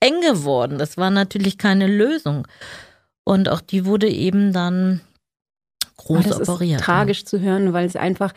eng 0.00 0.22
geworden. 0.22 0.76
Das 0.76 0.96
war 0.96 1.10
natürlich 1.10 1.56
keine 1.56 1.86
Lösung. 1.86 2.48
Und 3.22 3.48
auch 3.48 3.60
die 3.60 3.86
wurde 3.86 4.08
eben 4.10 4.52
dann 4.52 5.02
groß 5.98 6.24
das 6.24 6.48
operiert. 6.48 6.80
Ist 6.80 6.84
tragisch 6.84 7.24
zu 7.24 7.38
hören, 7.38 7.72
weil 7.72 7.86
es 7.86 7.94
einfach 7.94 8.32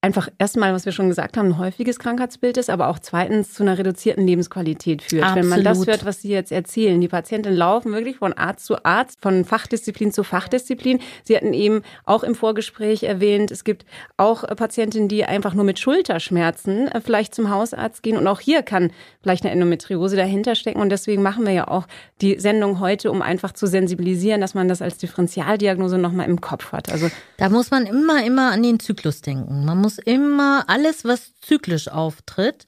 einfach 0.00 0.28
erstmal, 0.38 0.72
was 0.72 0.84
wir 0.84 0.92
schon 0.92 1.08
gesagt 1.08 1.36
haben, 1.36 1.48
ein 1.48 1.58
häufiges 1.58 1.98
Krankheitsbild 1.98 2.56
ist, 2.56 2.70
aber 2.70 2.88
auch 2.88 3.00
zweitens 3.00 3.52
zu 3.52 3.64
einer 3.64 3.78
reduzierten 3.78 4.24
Lebensqualität 4.24 5.02
führt. 5.02 5.24
Absolut. 5.24 5.42
Wenn 5.42 5.48
man 5.50 5.64
das 5.64 5.86
hört, 5.86 6.04
was 6.04 6.22
Sie 6.22 6.28
jetzt 6.28 6.52
erzählen, 6.52 7.00
die 7.00 7.08
Patienten 7.08 7.52
laufen 7.52 7.92
wirklich 7.92 8.18
von 8.18 8.32
Arzt 8.32 8.64
zu 8.64 8.84
Arzt, 8.84 9.18
von 9.20 9.44
Fachdisziplin 9.44 10.12
zu 10.12 10.22
Fachdisziplin. 10.22 11.00
Sie 11.24 11.36
hatten 11.36 11.52
eben 11.52 11.82
auch 12.04 12.22
im 12.22 12.36
Vorgespräch 12.36 13.02
erwähnt, 13.02 13.50
es 13.50 13.64
gibt 13.64 13.86
auch 14.16 14.44
Patientinnen, 14.44 15.08
die 15.08 15.24
einfach 15.24 15.54
nur 15.54 15.64
mit 15.64 15.80
Schulterschmerzen 15.80 16.86
äh, 16.86 17.00
vielleicht 17.00 17.34
zum 17.34 17.50
Hausarzt 17.50 18.04
gehen 18.04 18.16
und 18.16 18.26
auch 18.28 18.38
hier 18.38 18.62
kann 18.62 18.92
vielleicht 19.20 19.44
eine 19.44 19.52
Endometriose 19.52 20.14
dahinter 20.14 20.54
stecken 20.54 20.80
und 20.80 20.90
deswegen 20.90 21.22
machen 21.22 21.44
wir 21.44 21.52
ja 21.52 21.66
auch 21.66 21.88
die 22.20 22.38
Sendung 22.38 22.78
heute, 22.78 23.10
um 23.10 23.20
einfach 23.20 23.52
zu 23.52 23.66
sensibilisieren, 23.66 24.40
dass 24.40 24.54
man 24.54 24.68
das 24.68 24.80
als 24.80 24.98
Differentialdiagnose 24.98 25.98
nochmal 25.98 26.28
im 26.28 26.40
Kopf 26.40 26.70
hat. 26.70 26.88
Also 26.92 27.10
da 27.36 27.48
muss 27.48 27.72
man 27.72 27.86
immer, 27.86 28.24
immer 28.24 28.52
an 28.52 28.62
den 28.62 28.78
Zyklus 28.78 29.22
denken. 29.22 29.64
Man 29.64 29.78
muss 29.78 29.87
muss 29.88 29.96
immer 29.96 30.64
alles, 30.68 31.06
was 31.06 31.34
zyklisch 31.40 31.88
auftritt, 31.88 32.66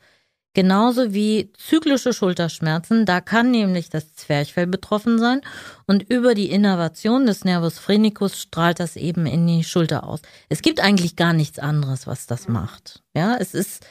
genauso 0.54 1.12
wie 1.12 1.52
zyklische 1.52 2.14
Schulterschmerzen, 2.14 3.04
da 3.04 3.20
kann 3.20 3.50
nämlich 3.50 3.90
das 3.90 4.14
Zwerchfell 4.14 4.66
betroffen 4.66 5.18
sein 5.18 5.42
und 5.86 6.02
über 6.10 6.34
die 6.34 6.50
Innervation 6.50 7.26
des 7.26 7.44
Nervus 7.44 7.78
phrenicus 7.78 8.40
strahlt 8.40 8.80
das 8.80 8.96
eben 8.96 9.26
in 9.26 9.46
die 9.46 9.64
Schulter 9.64 10.04
aus. 10.04 10.22
Es 10.48 10.62
gibt 10.62 10.80
eigentlich 10.80 11.14
gar 11.14 11.34
nichts 11.34 11.58
anderes, 11.58 12.06
was 12.06 12.26
das 12.26 12.48
macht. 12.48 13.02
Ja, 13.14 13.36
es 13.36 13.52
ist 13.52 13.84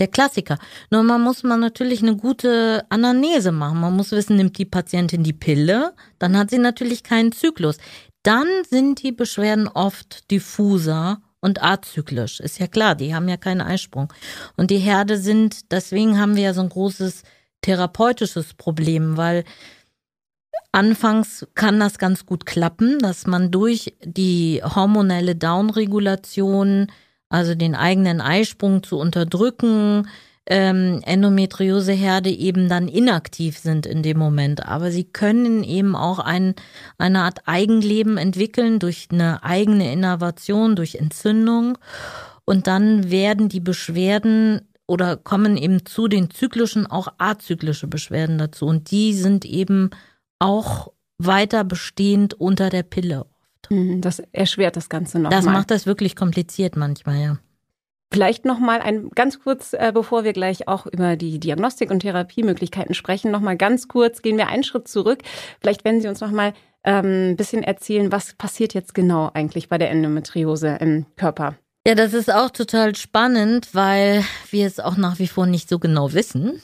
der 0.00 0.08
Klassiker. 0.08 0.58
Nur 0.90 1.04
man 1.04 1.22
muss 1.22 1.44
man 1.44 1.60
natürlich 1.60 2.02
eine 2.02 2.16
gute 2.16 2.84
Anamnese 2.88 3.52
machen. 3.52 3.78
Man 3.78 3.94
muss 3.94 4.10
wissen, 4.10 4.34
nimmt 4.34 4.58
die 4.58 4.64
Patientin 4.64 5.22
die 5.22 5.32
Pille, 5.32 5.94
dann 6.18 6.36
hat 6.36 6.50
sie 6.50 6.58
natürlich 6.58 7.04
keinen 7.04 7.30
Zyklus. 7.30 7.76
Dann 8.24 8.48
sind 8.68 9.04
die 9.04 9.12
Beschwerden 9.12 9.68
oft 9.68 10.28
diffuser 10.32 11.22
und 11.42 11.62
azyklisch. 11.62 12.40
Ist 12.40 12.58
ja 12.58 12.66
klar, 12.66 12.94
die 12.94 13.14
haben 13.14 13.28
ja 13.28 13.36
keinen 13.36 13.60
Eisprung. 13.60 14.10
Und 14.56 14.70
die 14.70 14.78
Herde 14.78 15.18
sind, 15.18 15.70
deswegen 15.70 16.18
haben 16.18 16.36
wir 16.36 16.44
ja 16.44 16.54
so 16.54 16.62
ein 16.62 16.70
großes 16.70 17.24
therapeutisches 17.60 18.54
Problem, 18.54 19.16
weil 19.18 19.44
anfangs 20.70 21.46
kann 21.54 21.78
das 21.78 21.98
ganz 21.98 22.24
gut 22.24 22.46
klappen, 22.46 22.98
dass 23.00 23.26
man 23.26 23.50
durch 23.50 23.94
die 24.02 24.62
hormonelle 24.64 25.36
Downregulation, 25.36 26.86
also 27.28 27.54
den 27.54 27.74
eigenen 27.74 28.20
Eisprung 28.20 28.82
zu 28.82 28.98
unterdrücken, 28.98 30.08
ähm, 30.46 31.00
Endometrioseherde 31.04 32.30
eben 32.30 32.68
dann 32.68 32.88
inaktiv 32.88 33.58
sind 33.58 33.86
in 33.86 34.02
dem 34.02 34.18
Moment. 34.18 34.66
Aber 34.66 34.90
sie 34.90 35.04
können 35.04 35.62
eben 35.62 35.94
auch 35.94 36.18
ein, 36.18 36.54
eine 36.98 37.20
Art 37.20 37.46
Eigenleben 37.46 38.16
entwickeln 38.16 38.78
durch 38.78 39.08
eine 39.12 39.42
eigene 39.44 39.92
Innovation, 39.92 40.76
durch 40.76 40.96
Entzündung. 40.96 41.78
Und 42.44 42.66
dann 42.66 43.10
werden 43.10 43.48
die 43.48 43.60
Beschwerden 43.60 44.62
oder 44.86 45.16
kommen 45.16 45.56
eben 45.56 45.86
zu 45.86 46.08
den 46.08 46.30
zyklischen 46.30 46.86
auch 46.86 47.08
azyklische 47.18 47.86
Beschwerden 47.86 48.38
dazu. 48.38 48.66
Und 48.66 48.90
die 48.90 49.14
sind 49.14 49.44
eben 49.44 49.90
auch 50.38 50.92
weiter 51.18 51.62
bestehend 51.62 52.34
unter 52.34 52.68
der 52.68 52.82
Pille 52.82 53.20
oft. 53.20 53.70
Mhm, 53.70 54.00
das 54.00 54.18
erschwert 54.32 54.76
das 54.76 54.88
Ganze 54.88 55.18
noch. 55.18 55.30
Das 55.30 55.44
mal. 55.44 55.52
macht 55.52 55.70
das 55.70 55.86
wirklich 55.86 56.16
kompliziert 56.16 56.76
manchmal, 56.76 57.22
ja. 57.22 57.38
Vielleicht 58.12 58.44
noch 58.44 58.58
mal 58.58 58.80
ein 58.80 59.08
ganz 59.14 59.40
kurz, 59.40 59.72
äh, 59.72 59.90
bevor 59.92 60.22
wir 60.22 60.34
gleich 60.34 60.68
auch 60.68 60.86
über 60.86 61.16
die 61.16 61.40
Diagnostik 61.40 61.90
und 61.90 62.00
Therapiemöglichkeiten 62.00 62.94
sprechen, 62.94 63.30
noch 63.30 63.40
mal 63.40 63.56
ganz 63.56 63.88
kurz 63.88 64.20
gehen 64.20 64.36
wir 64.36 64.48
einen 64.48 64.64
Schritt 64.64 64.86
zurück. 64.86 65.20
Vielleicht 65.60 65.84
wenn 65.86 66.02
Sie 66.02 66.08
uns 66.08 66.20
noch 66.20 66.30
mal 66.30 66.52
ähm, 66.84 67.30
ein 67.30 67.36
bisschen 67.36 67.62
erzählen, 67.62 68.12
was 68.12 68.34
passiert 68.34 68.74
jetzt 68.74 68.94
genau 68.94 69.30
eigentlich 69.32 69.70
bei 69.70 69.78
der 69.78 69.90
Endometriose 69.90 70.76
im 70.80 71.06
Körper? 71.16 71.54
Ja, 71.86 71.94
das 71.94 72.12
ist 72.12 72.32
auch 72.32 72.50
total 72.50 72.94
spannend, 72.94 73.70
weil 73.72 74.24
wir 74.50 74.66
es 74.66 74.78
auch 74.78 74.98
nach 74.98 75.18
wie 75.18 75.26
vor 75.26 75.46
nicht 75.46 75.70
so 75.70 75.78
genau 75.78 76.12
wissen. 76.12 76.60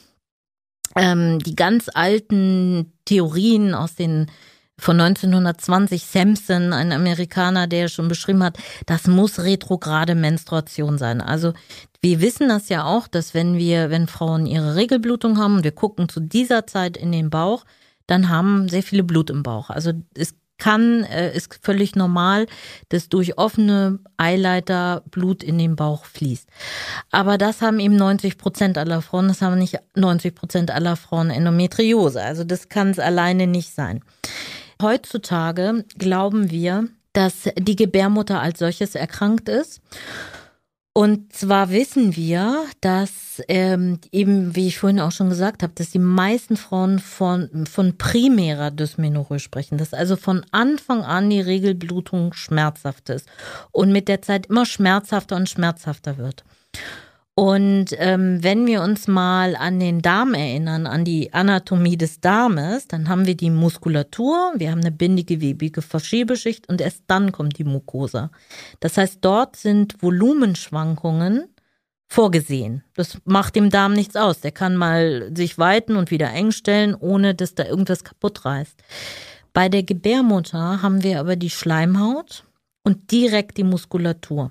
Ähm, 0.97 1.39
die 1.39 1.57
ganz 1.57 1.89
alten 1.93 2.93
Theorien 3.07 3.75
aus 3.75 3.95
den 3.95 4.31
von 4.79 5.01
1920 5.01 6.05
Sampson, 6.05 6.73
ein 6.73 6.93
Amerikaner, 6.93 7.67
der 7.67 7.89
schon 7.89 8.09
beschrieben 8.09 8.43
hat, 8.43 8.59
das 8.87 9.07
muss 9.07 9.41
retrograde 9.41 10.15
Menstruation 10.15 10.99
sein. 10.99 11.21
Also 11.21 11.53
wir 12.01 12.21
wissen 12.21 12.49
das 12.49 12.69
ja 12.69 12.85
auch, 12.85 13.09
dass 13.09 13.35
wenn 13.35 13.59
wir, 13.59 13.91
wenn 13.91 14.07
Frauen 14.07 14.47
ihre 14.47 14.77
Regelblutung 14.77 15.39
haben 15.39 15.57
und 15.57 15.65
wir 15.65 15.73
gucken 15.73 16.09
zu 16.09 16.21
dieser 16.21 16.67
Zeit 16.67 16.97
in 16.97 17.11
den 17.11 17.29
Bauch, 17.29 17.65
dann 18.07 18.29
haben 18.29 18.69
sehr 18.69 18.83
viele 18.83 19.03
Blut 19.03 19.31
im 19.31 19.43
Bauch. 19.43 19.69
Also 19.69 19.93
es 20.15 20.35
kann, 20.59 21.05
äh, 21.05 21.35
ist 21.35 21.59
völlig 21.63 21.95
normal, 21.95 22.47
dass 22.89 23.09
durch 23.09 23.39
offene 23.39 24.01
Eileiter 24.17 25.03
Blut 25.11 25.43
in 25.43 25.57
den 25.57 25.77
Bauch 25.77 26.05
fließt. 26.05 26.49
Aber 27.11 27.39
das 27.39 27.63
haben 27.63 27.79
eben 27.81 27.97
90 27.97 28.37
Prozent 28.39 28.77
aller 28.77 29.01
Frauen, 29.01 29.29
das 29.29 29.41
haben 29.41 29.59
nicht 29.59 29.79
90 29.95 30.35
Prozent 30.35 30.71
aller 30.71 30.97
Frauen 30.97 31.31
Endometriose. 31.31 32.23
Also 32.23 32.45
das 32.45 32.69
kann 32.69 32.91
es 32.91 32.99
alleine 32.99 33.47
nicht 33.47 33.73
sein. 33.73 34.01
Heutzutage 34.81 35.85
glauben 35.97 36.51
wir, 36.51 36.89
dass 37.13 37.49
die 37.59 37.77
Gebärmutter 37.77 38.41
als 38.41 38.61
solches 38.61 38.95
erkrankt 38.95 39.49
ist. 39.49 39.81
Und 40.93 41.33
zwar 41.33 41.71
wissen 41.71 42.17
wir, 42.17 42.65
dass 42.81 43.41
ähm, 43.47 44.01
eben, 44.11 44.57
wie 44.57 44.67
ich 44.67 44.79
vorhin 44.79 44.99
auch 44.99 45.13
schon 45.13 45.29
gesagt 45.29 45.63
habe, 45.63 45.73
dass 45.75 45.91
die 45.91 46.01
meisten 46.01 46.57
Frauen 46.57 46.99
von, 46.99 47.67
von 47.71 47.97
primärer 47.99 48.73
Dysmenorrhoe 48.73 49.39
sprechen, 49.39 49.79
dass 49.79 49.95
also 49.95 50.17
von 50.17 50.45
Anfang 50.51 51.03
an 51.03 51.31
die 51.31 51.41
Regelblutung 51.41 52.33
schmerzhaft 52.33 53.11
ist 53.11 53.29
und 53.71 53.93
mit 53.93 54.09
der 54.09 54.23
Zeit 54.23 54.47
immer 54.47 54.67
schmerzhafter 54.67 55.37
und 55.37 55.49
schmerzhafter 55.49 56.19
wird. 56.19 56.43
Und 57.39 57.91
ähm, 57.99 58.43
wenn 58.43 58.67
wir 58.67 58.83
uns 58.83 59.07
mal 59.07 59.55
an 59.55 59.79
den 59.79 60.03
Darm 60.03 60.35
erinnern, 60.35 60.89
an 60.89 61.05
die 61.05 61.33
Anatomie 61.33 61.97
des 61.97 62.19
Darmes, 62.19 62.89
dann 62.89 63.09
haben 63.09 63.27
wir 63.27 63.37
die 63.37 63.51
Muskulatur, 63.51 64.55
wir 64.57 64.73
haben 64.73 64.81
eine 64.81 64.91
bindegewebige 64.91 65.81
Verschiebeschicht 65.81 66.69
und 66.69 66.81
erst 66.81 67.05
dann 67.07 67.31
kommt 67.31 67.57
die 67.57 67.63
Mucosa. 67.63 68.33
Das 68.81 68.97
heißt, 68.97 69.19
dort 69.21 69.55
sind 69.55 70.03
Volumenschwankungen 70.03 71.45
vorgesehen. 72.09 72.83
Das 72.97 73.19
macht 73.25 73.55
dem 73.55 73.71
Darm 73.71 73.93
nichts 73.93 74.17
aus. 74.17 74.41
Der 74.41 74.51
kann 74.51 74.75
mal 74.75 75.31
sich 75.33 75.59
weiten 75.59 75.95
und 75.95 76.11
wieder 76.11 76.33
eng 76.33 76.51
stellen, 76.51 76.97
ohne 76.97 77.37
dass 77.37 77.55
da 77.55 77.65
irgendwas 77.67 78.03
kaputt 78.03 78.47
reißt. 78.47 78.83
Bei 79.53 79.69
der 79.69 79.85
Gebärmutter 79.85 80.83
haben 80.83 81.05
wir 81.05 81.21
aber 81.21 81.37
die 81.37 81.51
Schleimhaut 81.51 82.43
und 82.83 83.13
direkt 83.13 83.59
die 83.59 83.65
Muskulatur 83.65 84.51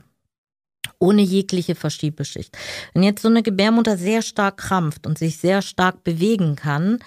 ohne 0.99 1.21
jegliche 1.21 1.75
Verschiebeschicht. 1.75 2.57
Wenn 2.93 3.03
jetzt 3.03 3.21
so 3.21 3.27
eine 3.27 3.43
Gebärmutter 3.43 3.97
sehr 3.97 4.21
stark 4.21 4.57
krampft 4.57 5.05
und 5.05 5.17
sich 5.17 5.37
sehr 5.37 5.61
stark 5.61 6.03
bewegen 6.03 6.55
kann, 6.55 6.99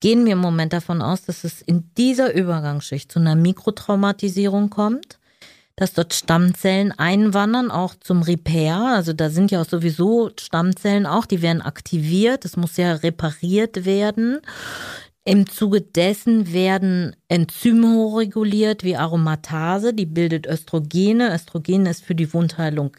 gehen 0.00 0.24
wir 0.24 0.32
im 0.32 0.38
Moment 0.38 0.72
davon 0.72 1.02
aus, 1.02 1.22
dass 1.22 1.44
es 1.44 1.62
in 1.62 1.90
dieser 1.96 2.34
Übergangsschicht 2.34 3.12
zu 3.12 3.18
einer 3.18 3.36
Mikrotraumatisierung 3.36 4.70
kommt, 4.70 5.18
dass 5.76 5.92
dort 5.92 6.12
Stammzellen 6.12 6.92
einwandern, 6.92 7.70
auch 7.70 7.94
zum 7.94 8.22
Repair. 8.22 8.76
Also 8.76 9.12
da 9.12 9.30
sind 9.30 9.50
ja 9.50 9.62
auch 9.62 9.68
sowieso 9.68 10.30
Stammzellen 10.38 11.06
auch, 11.06 11.26
die 11.26 11.42
werden 11.42 11.62
aktiviert, 11.62 12.44
es 12.44 12.56
muss 12.56 12.76
ja 12.76 12.94
repariert 12.94 13.84
werden. 13.84 14.40
Im 15.24 15.46
Zuge 15.46 15.82
dessen 15.82 16.52
werden 16.52 17.14
Enzyme 17.28 17.94
hochreguliert 17.94 18.84
wie 18.84 18.96
Aromatase, 18.96 19.92
die 19.92 20.06
bildet 20.06 20.46
Östrogene. 20.46 21.34
Östrogene 21.34 21.90
ist 21.90 22.04
für 22.04 22.14
die 22.14 22.32
Wundheilung 22.32 22.96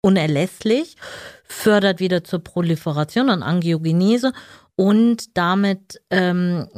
unerlässlich, 0.00 0.96
fördert 1.44 2.00
wieder 2.00 2.24
zur 2.24 2.40
Proliferation 2.40 3.30
und 3.30 3.42
Angiogenese 3.42 4.32
und 4.76 5.36
damit 5.36 6.00
ähm, 6.10 6.68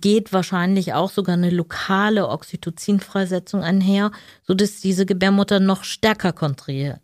geht 0.00 0.32
wahrscheinlich 0.32 0.92
auch 0.92 1.10
sogar 1.10 1.34
eine 1.34 1.50
lokale 1.50 2.28
Oxytocinfreisetzung 2.28 3.62
einher, 3.62 4.10
sodass 4.42 4.80
diese 4.80 5.06
Gebärmutter 5.06 5.60
noch 5.60 5.84
stärker 5.84 6.32
kontrahiert. 6.32 7.00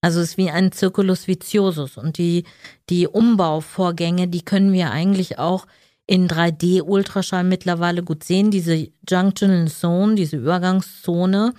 Also 0.00 0.20
es 0.20 0.30
ist 0.30 0.38
wie 0.38 0.50
ein 0.50 0.72
Circulus 0.72 1.28
viciosus 1.28 1.98
und 1.98 2.16
die, 2.16 2.44
die 2.88 3.06
Umbauvorgänge, 3.06 4.28
die 4.28 4.42
können 4.42 4.72
wir 4.72 4.90
eigentlich 4.90 5.38
auch 5.38 5.66
in 6.06 6.26
3D-Ultraschall 6.26 7.44
mittlerweile 7.44 8.02
gut 8.02 8.24
sehen. 8.24 8.50
Diese 8.50 8.88
Junctional 9.08 9.68
Zone, 9.68 10.14
diese 10.14 10.38
Übergangszone, 10.38 11.52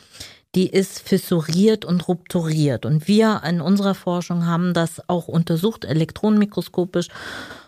die 0.55 0.69
ist 0.69 0.99
fissuriert 0.99 1.85
und 1.85 2.07
rupturiert. 2.07 2.85
Und 2.85 3.07
wir 3.07 3.41
in 3.47 3.61
unserer 3.61 3.95
Forschung 3.95 4.45
haben 4.45 4.73
das 4.73 5.07
auch 5.07 5.27
untersucht, 5.27 5.85
elektronenmikroskopisch, 5.85 7.07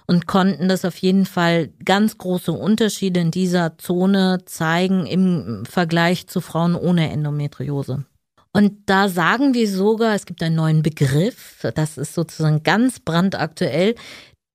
und 0.05 0.27
konnten 0.27 0.67
das 0.67 0.83
auf 0.85 0.97
jeden 0.97 1.25
Fall 1.25 1.69
ganz 1.85 2.17
große 2.17 2.51
Unterschiede 2.51 3.21
in 3.21 3.31
dieser 3.31 3.77
Zone 3.77 4.39
zeigen 4.45 5.05
im 5.05 5.63
Vergleich 5.65 6.27
zu 6.27 6.41
Frauen 6.41 6.75
ohne 6.75 7.09
Endometriose. 7.09 8.05
Und 8.51 8.73
da 8.85 9.09
sagen 9.09 9.53
wir 9.53 9.67
sogar, 9.69 10.13
es 10.13 10.25
gibt 10.25 10.43
einen 10.43 10.55
neuen 10.55 10.83
Begriff, 10.83 11.65
das 11.73 11.97
ist 11.97 12.13
sozusagen 12.13 12.63
ganz 12.63 12.99
brandaktuell, 12.99 13.95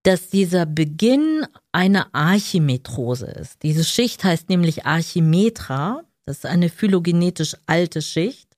dass 0.04 0.28
dieser 0.28 0.66
Beginn 0.66 1.44
eine 1.73 2.14
Archimetrose 2.14 3.26
ist. 3.26 3.62
Diese 3.62 3.85
Schicht 3.85 4.23
heißt 4.23 4.49
nämlich 4.49 4.87
Archimetra 4.87 6.02
das 6.28 6.38
ist 6.38 6.47
eine 6.47 6.68
phylogenetisch 6.68 7.56
alte 7.64 8.02
Schicht. 8.02 8.49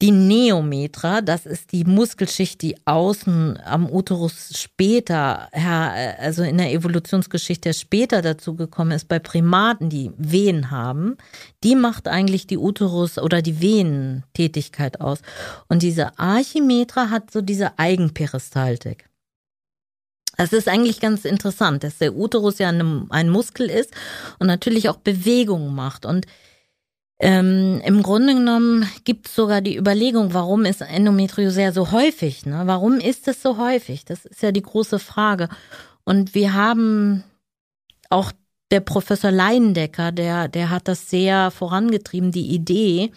Die 0.00 0.12
Neometra, 0.12 1.20
das 1.20 1.44
ist 1.44 1.72
die 1.72 1.82
Muskelschicht, 1.82 2.62
die 2.62 2.76
außen 2.84 3.58
am 3.64 3.90
Uterus 3.90 4.56
später, 4.56 5.48
also 5.52 6.44
in 6.44 6.58
der 6.58 6.72
Evolutionsgeschichte 6.72 7.74
später 7.74 8.22
dazu 8.22 8.54
gekommen 8.54 8.92
ist, 8.92 9.08
bei 9.08 9.18
Primaten, 9.18 9.90
die 9.90 10.12
Wehen 10.16 10.70
haben, 10.70 11.16
die 11.64 11.74
macht 11.74 12.06
eigentlich 12.06 12.46
die 12.46 12.58
Uterus- 12.58 13.18
oder 13.18 13.42
die 13.42 13.60
Venentätigkeit 13.60 15.00
aus. 15.00 15.18
Und 15.68 15.82
diese 15.82 16.16
Archimetra 16.20 17.10
hat 17.10 17.32
so 17.32 17.40
diese 17.40 17.80
Eigenperistaltik. 17.80 19.08
Es 20.38 20.52
ist 20.52 20.68
eigentlich 20.68 21.00
ganz 21.00 21.24
interessant, 21.24 21.82
dass 21.82 21.98
der 21.98 22.14
Uterus 22.14 22.58
ja 22.58 22.68
ein 22.68 23.28
Muskel 23.28 23.68
ist 23.68 23.92
und 24.38 24.46
natürlich 24.46 24.88
auch 24.88 24.96
Bewegungen 24.96 25.74
macht. 25.74 26.06
Und 26.06 26.26
ähm, 27.18 27.82
im 27.84 28.04
Grunde 28.04 28.34
genommen 28.34 28.88
gibt 29.04 29.26
es 29.26 29.34
sogar 29.34 29.60
die 29.60 29.76
Überlegung, 29.76 30.34
warum 30.34 30.64
ist 30.64 30.80
Endometriose 30.80 31.72
so 31.72 31.90
häufig? 31.90 32.46
Ne? 32.46 32.62
Warum 32.66 33.00
ist 33.00 33.26
es 33.26 33.42
so 33.42 33.58
häufig? 33.58 34.04
Das 34.04 34.24
ist 34.24 34.40
ja 34.40 34.52
die 34.52 34.62
große 34.62 35.00
Frage. 35.00 35.48
Und 36.04 36.36
wir 36.36 36.54
haben 36.54 37.24
auch 38.08 38.30
der 38.70 38.80
Professor 38.80 39.32
Leindecker, 39.32 40.12
der, 40.12 40.46
der 40.46 40.70
hat 40.70 40.86
das 40.86 41.10
sehr 41.10 41.50
vorangetrieben, 41.50 42.30
die 42.30 42.54
Idee, 42.54 43.10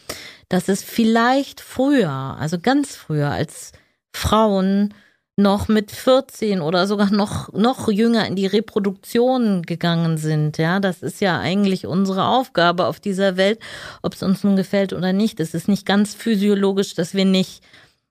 dass 0.50 0.70
es 0.70 0.82
vielleicht 0.82 1.62
früher, 1.62 2.10
also 2.10 2.58
ganz 2.60 2.96
früher, 2.96 3.30
als 3.30 3.74
Frauen 4.12 4.94
noch 5.42 5.68
mit 5.68 5.92
14 5.92 6.62
oder 6.62 6.88
sogar 6.88 7.12
noch, 7.12 7.52
noch 7.54 7.90
jünger 7.90 8.28
in 8.28 8.36
die 8.36 8.46
Reproduktion 8.46 9.64
gegangen 9.64 10.18
sind. 10.18 10.58
Ja, 10.58 10.80
das 10.80 11.02
ist 11.02 11.22
ja 11.22 11.40
eigentlich 11.40 11.86
unsere 11.86 12.26
Aufgabe 12.26 12.86
auf 12.88 13.00
dieser 13.00 13.38
Welt, 13.38 13.60
ob 14.02 14.14
es 14.14 14.24
uns 14.24 14.44
nun 14.44 14.56
gefällt 14.56 14.94
oder 14.94 15.14
nicht. 15.14 15.40
Es 15.40 15.54
ist 15.54 15.68
nicht 15.68 15.86
ganz 15.86 16.14
physiologisch, 16.14 16.94
dass 16.94 17.14
wir 17.14 17.26
nicht 17.26 17.64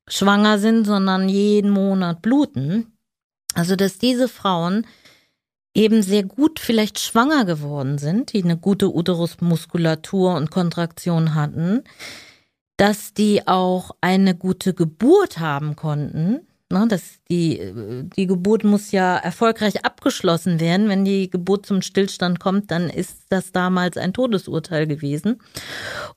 schwanger 0.08 0.58
sind, 0.58 0.84
sondern 0.84 1.28
jeden 1.28 1.70
Monat 1.70 2.22
bluten. 2.22 2.92
Also, 3.54 3.76
dass 3.76 3.99
diese 3.99 4.28
Frauen 4.28 4.87
eben 5.75 6.02
sehr 6.02 6.25
gut 6.25 6.58
vielleicht 6.58 6.99
schwanger 6.99 7.44
geworden 7.44 7.99
sind, 7.99 8.32
die 8.32 8.42
eine 8.42 8.56
gute 8.56 8.92
Uterusmuskulatur 8.94 10.34
und 10.34 10.50
Kontraktion 10.50 11.34
hatten, 11.34 11.84
dass 12.76 13.12
die 13.12 13.46
auch 13.46 13.92
eine 14.00 14.34
gute 14.34 14.75
Geburt 14.75 15.38
haben 15.38 15.76
konnten, 15.76 16.40
Ne, 16.72 16.86
das, 16.86 17.18
die, 17.28 17.60
die 18.16 18.26
Geburt 18.28 18.62
muss 18.62 18.92
ja 18.92 19.16
erfolgreich 19.16 19.84
abgeschlossen 19.84 20.60
werden. 20.60 20.88
Wenn 20.88 21.04
die 21.04 21.28
Geburt 21.28 21.66
zum 21.66 21.82
Stillstand 21.82 22.38
kommt, 22.38 22.71
dann 22.71 22.88
ist 22.88 23.25
das 23.28 23.50
damals 23.50 23.97
ein 23.97 24.12
Todesurteil 24.12 24.86
gewesen. 24.86 25.40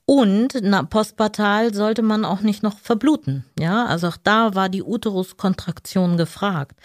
Und 0.05 0.59
na, 0.61 0.83
postpartal 0.83 1.73
sollte 1.73 2.03
man 2.03 2.23
auch 2.23 2.41
nicht 2.41 2.61
noch 2.61 2.77
verbluten. 2.77 3.45
Ja, 3.57 3.87
also 3.87 4.09
auch 4.09 4.17
da 4.23 4.53
war 4.53 4.69
die 4.69 4.83
Uteruskontraktion 4.83 6.17
gefragt. 6.17 6.77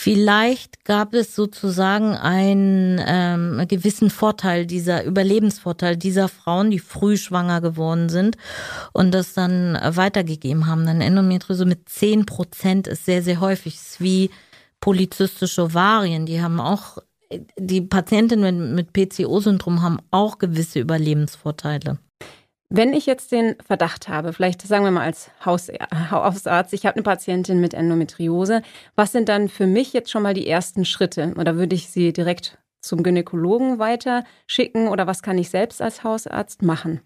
Vielleicht 0.00 0.84
gab 0.84 1.12
es 1.12 1.34
sozusagen 1.34 2.14
einen 2.14 3.02
ähm, 3.04 3.66
gewissen 3.66 4.10
Vorteil 4.10 4.64
dieser 4.64 5.02
Überlebensvorteil 5.02 5.96
dieser 5.96 6.28
Frauen, 6.28 6.70
die 6.70 6.78
früh 6.78 7.16
schwanger 7.16 7.60
geworden 7.60 8.08
sind 8.08 8.36
und 8.92 9.10
das 9.12 9.34
dann 9.34 9.76
weitergegeben 9.82 10.68
haben. 10.68 10.86
Dann 10.86 11.00
Endometriose 11.00 11.64
mit 11.64 11.88
10 11.88 12.26
Prozent 12.26 12.86
ist 12.86 13.06
sehr, 13.06 13.24
sehr 13.24 13.40
häufig. 13.40 13.74
ist 13.74 14.00
wie 14.00 14.30
polyzystische 14.78 15.64
Ovarien. 15.64 16.26
Die 16.26 16.40
haben 16.40 16.60
auch, 16.60 16.98
die 17.58 17.80
Patientinnen 17.80 18.76
mit 18.76 18.92
PCO-Syndrom 18.92 19.82
haben 19.82 19.98
auch 20.12 20.38
gewisse 20.38 20.78
Überlebensvorteile. 20.78 21.98
Wenn 22.70 22.92
ich 22.92 23.06
jetzt 23.06 23.32
den 23.32 23.56
Verdacht 23.66 24.08
habe, 24.08 24.34
vielleicht 24.34 24.60
sagen 24.60 24.84
wir 24.84 24.90
mal 24.90 25.04
als 25.04 25.30
Hausarzt, 25.42 26.74
ich 26.74 26.84
habe 26.84 26.96
eine 26.96 27.02
Patientin 27.02 27.60
mit 27.60 27.72
Endometriose, 27.72 28.60
was 28.94 29.12
sind 29.12 29.30
dann 29.30 29.48
für 29.48 29.66
mich 29.66 29.94
jetzt 29.94 30.10
schon 30.10 30.22
mal 30.22 30.34
die 30.34 30.46
ersten 30.46 30.84
Schritte? 30.84 31.32
Oder 31.38 31.56
würde 31.56 31.74
ich 31.74 31.88
sie 31.88 32.12
direkt 32.12 32.58
zum 32.82 33.02
Gynäkologen 33.02 33.78
weiter 33.78 34.22
schicken 34.46 34.88
oder 34.88 35.06
was 35.06 35.22
kann 35.22 35.38
ich 35.38 35.48
selbst 35.48 35.80
als 35.80 36.04
Hausarzt 36.04 36.60
machen? 36.60 37.00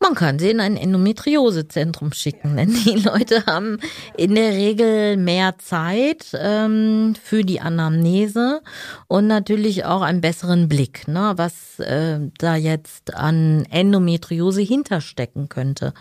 Man 0.00 0.14
kann 0.14 0.38
sie 0.38 0.50
in 0.50 0.60
ein 0.60 0.76
Endometriosezentrum 0.76 2.12
schicken, 2.12 2.56
denn 2.56 2.74
die 2.74 3.00
Leute 3.04 3.46
haben 3.46 3.78
in 4.16 4.34
der 4.34 4.52
Regel 4.52 5.16
mehr 5.16 5.56
Zeit 5.58 6.26
ähm, 6.34 7.14
für 7.22 7.42
die 7.42 7.60
Anamnese 7.60 8.60
und 9.06 9.26
natürlich 9.26 9.84
auch 9.84 10.02
einen 10.02 10.20
besseren 10.20 10.68
Blick, 10.68 11.08
ne, 11.08 11.32
was 11.36 11.78
äh, 11.78 12.20
da 12.38 12.56
jetzt 12.56 13.14
an 13.14 13.66
Endometriose 13.70 14.62
hinterstecken 14.62 15.48
könnte. 15.48 15.94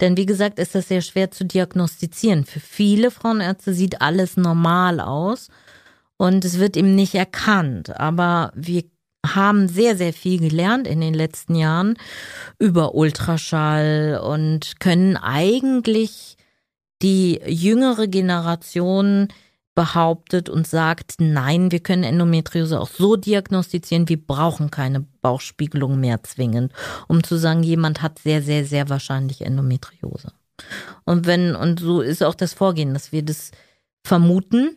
Denn 0.00 0.16
wie 0.16 0.26
gesagt, 0.26 0.58
ist 0.58 0.74
das 0.74 0.88
sehr 0.88 1.02
schwer 1.02 1.30
zu 1.30 1.44
diagnostizieren. 1.44 2.44
Für 2.44 2.60
viele 2.60 3.10
Frauenärzte 3.10 3.74
sieht 3.74 4.00
alles 4.00 4.36
normal 4.36 5.00
aus 5.00 5.48
und 6.16 6.44
es 6.44 6.58
wird 6.58 6.76
ihm 6.76 6.94
nicht 6.94 7.14
erkannt. 7.14 7.98
Aber 7.98 8.52
wir 8.54 8.84
haben 9.26 9.68
sehr, 9.68 9.96
sehr 9.96 10.12
viel 10.12 10.40
gelernt 10.40 10.86
in 10.86 11.00
den 11.00 11.14
letzten 11.14 11.54
Jahren 11.54 11.96
über 12.58 12.94
Ultraschall 12.94 14.20
und 14.22 14.80
können 14.80 15.16
eigentlich 15.16 16.36
die 17.02 17.40
jüngere 17.46 18.06
Generation 18.08 19.28
behauptet 19.74 20.48
und 20.48 20.66
sagt, 20.66 21.14
nein, 21.18 21.70
wir 21.70 21.80
können 21.80 22.02
Endometriose 22.02 22.80
auch 22.80 22.88
so 22.88 23.16
diagnostizieren, 23.16 24.08
wir 24.08 24.20
brauchen 24.22 24.70
keine 24.70 25.06
Bauchspiegelung 25.22 25.98
mehr 26.00 26.22
zwingend, 26.22 26.72
um 27.08 27.22
zu 27.22 27.36
sagen, 27.36 27.62
jemand 27.62 28.02
hat 28.02 28.18
sehr, 28.18 28.42
sehr, 28.42 28.64
sehr 28.64 28.88
wahrscheinlich 28.88 29.42
Endometriose. 29.42 30.32
Und 31.04 31.26
wenn, 31.26 31.54
und 31.54 31.80
so 31.80 32.00
ist 32.00 32.22
auch 32.22 32.34
das 32.34 32.52
Vorgehen, 32.52 32.92
dass 32.92 33.12
wir 33.12 33.22
das 33.22 33.52
vermuten, 34.04 34.76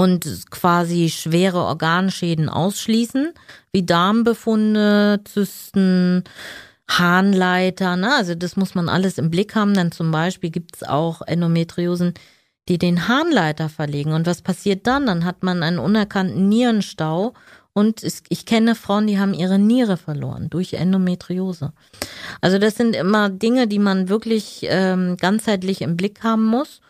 und 0.00 0.50
quasi 0.50 1.10
schwere 1.10 1.58
Organschäden 1.58 2.48
ausschließen, 2.48 3.34
wie 3.70 3.84
Darmbefunde, 3.84 5.20
Zysten, 5.26 6.24
Harnleiter. 6.88 7.96
Ne? 7.96 8.10
Also 8.16 8.34
das 8.34 8.56
muss 8.56 8.74
man 8.74 8.88
alles 8.88 9.18
im 9.18 9.28
Blick 9.28 9.54
haben. 9.54 9.74
Dann 9.74 9.92
zum 9.92 10.10
Beispiel 10.10 10.48
gibt 10.48 10.76
es 10.76 10.84
auch 10.84 11.20
Endometriosen, 11.20 12.14
die 12.66 12.78
den 12.78 13.08
Harnleiter 13.08 13.68
verlegen. 13.68 14.14
Und 14.14 14.26
was 14.26 14.40
passiert 14.40 14.86
dann? 14.86 15.04
Dann 15.04 15.26
hat 15.26 15.42
man 15.42 15.62
einen 15.62 15.78
unerkannten 15.78 16.48
Nierenstau. 16.48 17.34
Und 17.74 18.02
ich 18.30 18.46
kenne 18.46 18.76
Frauen, 18.76 19.06
die 19.06 19.18
haben 19.18 19.34
ihre 19.34 19.58
Niere 19.58 19.98
verloren 19.98 20.48
durch 20.48 20.72
Endometriose. 20.72 21.74
Also 22.40 22.58
das 22.58 22.74
sind 22.74 22.96
immer 22.96 23.28
Dinge, 23.28 23.68
die 23.68 23.78
man 23.78 24.08
wirklich 24.08 24.60
ähm, 24.62 25.18
ganzheitlich 25.18 25.82
im 25.82 25.98
Blick 25.98 26.22
haben 26.22 26.46
muss. 26.46 26.80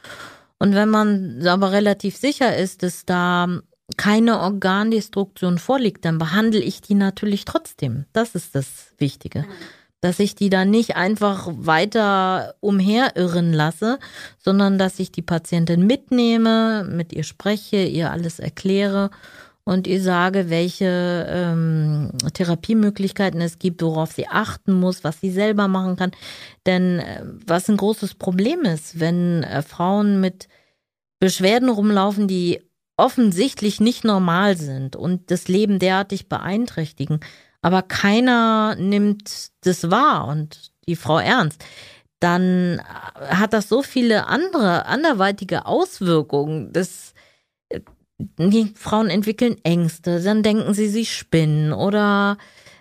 Und 0.60 0.74
wenn 0.74 0.90
man 0.90 1.44
aber 1.46 1.72
relativ 1.72 2.16
sicher 2.16 2.56
ist, 2.56 2.84
dass 2.84 3.04
da 3.04 3.48
keine 3.96 4.38
Organdestruktion 4.40 5.58
vorliegt, 5.58 6.04
dann 6.04 6.18
behandle 6.18 6.60
ich 6.60 6.80
die 6.80 6.94
natürlich 6.94 7.44
trotzdem. 7.44 8.04
Das 8.12 8.36
ist 8.36 8.54
das 8.54 8.94
Wichtige. 8.98 9.46
Dass 10.02 10.20
ich 10.20 10.34
die 10.34 10.48
dann 10.48 10.70
nicht 10.70 10.96
einfach 10.96 11.48
weiter 11.50 12.54
umherirren 12.60 13.52
lasse, 13.52 13.98
sondern 14.38 14.78
dass 14.78 14.98
ich 14.98 15.10
die 15.10 15.22
Patientin 15.22 15.86
mitnehme, 15.86 16.84
mit 16.84 17.12
ihr 17.12 17.24
spreche, 17.24 17.84
ihr 17.84 18.10
alles 18.12 18.38
erkläre 18.38 19.10
und 19.64 19.86
ihr 19.86 20.02
sage, 20.02 20.50
welche 20.50 21.26
ähm, 21.28 22.12
Therapiemöglichkeiten 22.34 23.40
es 23.40 23.58
gibt, 23.58 23.82
worauf 23.82 24.12
sie 24.12 24.26
achten 24.26 24.72
muss, 24.72 25.04
was 25.04 25.20
sie 25.20 25.30
selber 25.30 25.68
machen 25.68 25.96
kann. 25.96 26.12
Denn 26.66 26.98
äh, 26.98 27.22
was 27.46 27.68
ein 27.68 27.76
großes 27.76 28.14
Problem 28.14 28.62
ist, 28.62 29.00
wenn 29.00 29.42
äh, 29.42 29.62
Frauen 29.62 30.20
mit 30.20 30.48
Beschwerden 31.18 31.68
rumlaufen, 31.68 32.26
die 32.26 32.62
offensichtlich 32.96 33.80
nicht 33.80 34.04
normal 34.04 34.56
sind 34.56 34.96
und 34.96 35.30
das 35.30 35.48
Leben 35.48 35.78
derartig 35.78 36.28
beeinträchtigen, 36.28 37.20
aber 37.62 37.82
keiner 37.82 38.74
nimmt 38.76 39.50
das 39.62 39.90
wahr 39.90 40.26
und 40.26 40.72
die 40.88 40.96
Frau 40.96 41.18
ernst, 41.18 41.64
dann 42.20 42.82
hat 43.14 43.52
das 43.54 43.68
so 43.68 43.82
viele 43.82 44.26
andere, 44.26 44.86
anderweitige 44.86 45.66
Auswirkungen. 45.66 46.72
Das, 46.72 47.14
die 48.38 48.72
Frauen 48.74 49.08
entwickeln 49.08 49.56
Ängste, 49.64 50.20
dann 50.20 50.42
denken 50.42 50.74
sie, 50.74 50.88
sie 50.88 51.06
spinnen 51.06 51.72
oder 51.72 52.38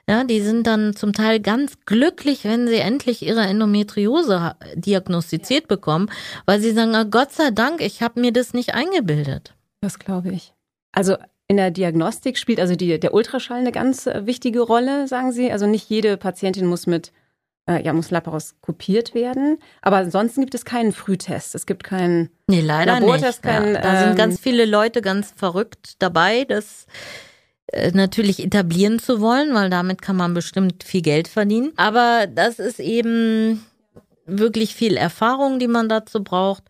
ja, 0.10 0.24
die 0.24 0.42
sind 0.42 0.66
dann 0.66 0.96
zum 0.96 1.14
Teil 1.14 1.40
ganz 1.40 1.86
glücklich, 1.86 2.44
wenn 2.44 2.68
sie 2.68 2.78
endlich 2.78 3.22
ihre 3.22 3.42
Endometriose 3.42 4.56
diagnostiziert 4.74 5.68
bekommen, 5.68 6.10
weil 6.48 6.60
sie 6.60 6.72
sagen, 6.72 6.96
oh 6.96 7.06
Gott 7.06 7.32
sei 7.32 7.52
Dank, 7.52 7.80
ich 7.82 8.02
habe 8.02 8.20
mir 8.20 8.34
das 8.34 8.54
nicht 8.54 8.74
eingebildet. 8.74 9.54
Das 9.82 10.00
glaube 10.00 10.30
ich. 10.30 10.54
Also 10.92 11.16
in 11.48 11.58
der 11.58 11.72
Diagnostik 11.72 12.38
spielt 12.38 12.60
also 12.60 12.76
die, 12.76 13.00
der 13.00 13.14
Ultraschall 13.14 13.60
eine 13.60 13.72
ganz 13.72 14.08
äh, 14.08 14.26
wichtige 14.26 14.62
Rolle, 14.62 15.08
sagen 15.08 15.32
Sie. 15.32 15.52
Also 15.52 15.66
nicht 15.66 15.90
jede 15.90 16.18
Patientin 16.18 16.66
muss 16.66 16.88
mit 16.88 17.12
äh, 17.70 17.84
ja, 17.84 17.94
muss 17.94 18.10
laparoskopiert 18.10 19.14
werden. 19.14 19.60
Aber 19.82 19.98
ansonsten 19.98 20.42
gibt 20.42 20.56
es 20.56 20.66
keinen 20.66 20.92
Frühtest. 20.92 21.54
Es 21.54 21.66
gibt 21.66 21.84
keinen 21.84 22.30
nee, 22.48 22.62
leider 22.62 23.00
Labortest. 23.00 23.44
Nicht. 23.44 23.54
Keinen, 23.54 23.76
ja, 23.76 23.82
da 23.82 24.04
sind 24.04 24.18
ganz 24.18 24.36
ähm, 24.36 24.40
viele 24.42 24.66
Leute 24.66 25.02
ganz 25.02 25.32
verrückt 25.36 25.94
dabei, 26.00 26.46
das 26.46 26.88
äh, 27.68 27.92
natürlich 27.92 28.44
etablieren 28.44 28.98
zu 29.00 29.22
wollen, 29.22 29.54
weil 29.54 29.70
damit 29.70 30.02
kann 30.02 30.16
man 30.16 30.34
bestimmt 30.34 30.84
viel 30.84 31.04
Geld 31.04 31.28
verdienen. 31.28 31.72
Aber 31.78 32.26
das 32.28 32.58
ist 32.58 32.80
eben 32.80 33.64
wirklich 34.26 34.74
viel 34.74 34.98
Erfahrung, 34.98 35.60
die 35.60 35.68
man 35.68 35.90
dazu 35.90 36.24
braucht. 36.24 36.64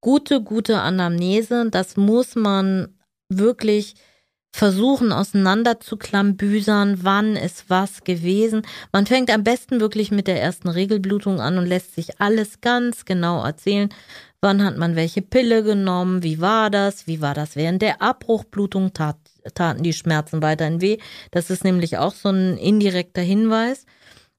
Gute, 0.00 0.42
gute 0.42 0.80
Anamnese, 0.80 1.70
das 1.70 1.96
muss 1.96 2.34
man 2.34 2.98
wirklich 3.28 3.94
versuchen 4.54 5.12
auseinander 5.12 5.78
wann 7.02 7.36
ist 7.36 7.64
was 7.68 8.04
gewesen. 8.04 8.62
Man 8.92 9.06
fängt 9.06 9.30
am 9.30 9.44
besten 9.44 9.80
wirklich 9.80 10.10
mit 10.10 10.26
der 10.26 10.40
ersten 10.40 10.68
Regelblutung 10.68 11.40
an 11.40 11.58
und 11.58 11.66
lässt 11.66 11.94
sich 11.94 12.20
alles 12.20 12.60
ganz 12.60 13.04
genau 13.04 13.42
erzählen. 13.42 13.88
Wann 14.40 14.62
hat 14.64 14.76
man 14.76 14.96
welche 14.96 15.22
Pille 15.22 15.62
genommen? 15.62 16.22
Wie 16.22 16.40
war 16.40 16.68
das? 16.68 17.06
Wie 17.06 17.20
war 17.20 17.32
das 17.32 17.56
während 17.56 17.80
der 17.80 18.02
Abbruchblutung? 18.02 18.92
Tat, 18.92 19.16
taten 19.54 19.82
die 19.82 19.92
Schmerzen 19.92 20.42
weiterhin 20.42 20.80
weh? 20.80 20.98
Das 21.30 21.48
ist 21.48 21.64
nämlich 21.64 21.96
auch 21.96 22.14
so 22.14 22.28
ein 22.28 22.58
indirekter 22.58 23.22
Hinweis. 23.22 23.86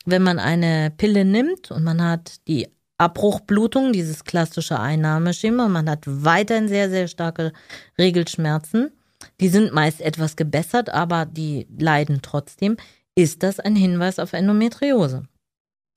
Wenn 0.05 0.21
man 0.21 0.39
eine 0.39 0.91
Pille 0.95 1.23
nimmt 1.25 1.71
und 1.71 1.83
man 1.83 2.03
hat 2.03 2.47
die 2.47 2.67
Abbruchblutung, 2.97 3.93
dieses 3.93 4.25
klassische 4.25 4.79
Einnahmeschema, 4.79 5.69
man 5.69 5.89
hat 5.89 6.03
weiterhin 6.05 6.67
sehr, 6.67 6.89
sehr 6.89 7.07
starke 7.07 7.53
Regelschmerzen, 7.97 8.91
die 9.39 9.49
sind 9.49 9.73
meist 9.73 10.01
etwas 10.01 10.35
gebessert, 10.35 10.89
aber 10.89 11.25
die 11.25 11.67
leiden 11.77 12.21
trotzdem, 12.21 12.77
ist 13.15 13.43
das 13.43 13.59
ein 13.59 13.75
Hinweis 13.75 14.19
auf 14.19 14.33
Endometriose. 14.33 15.23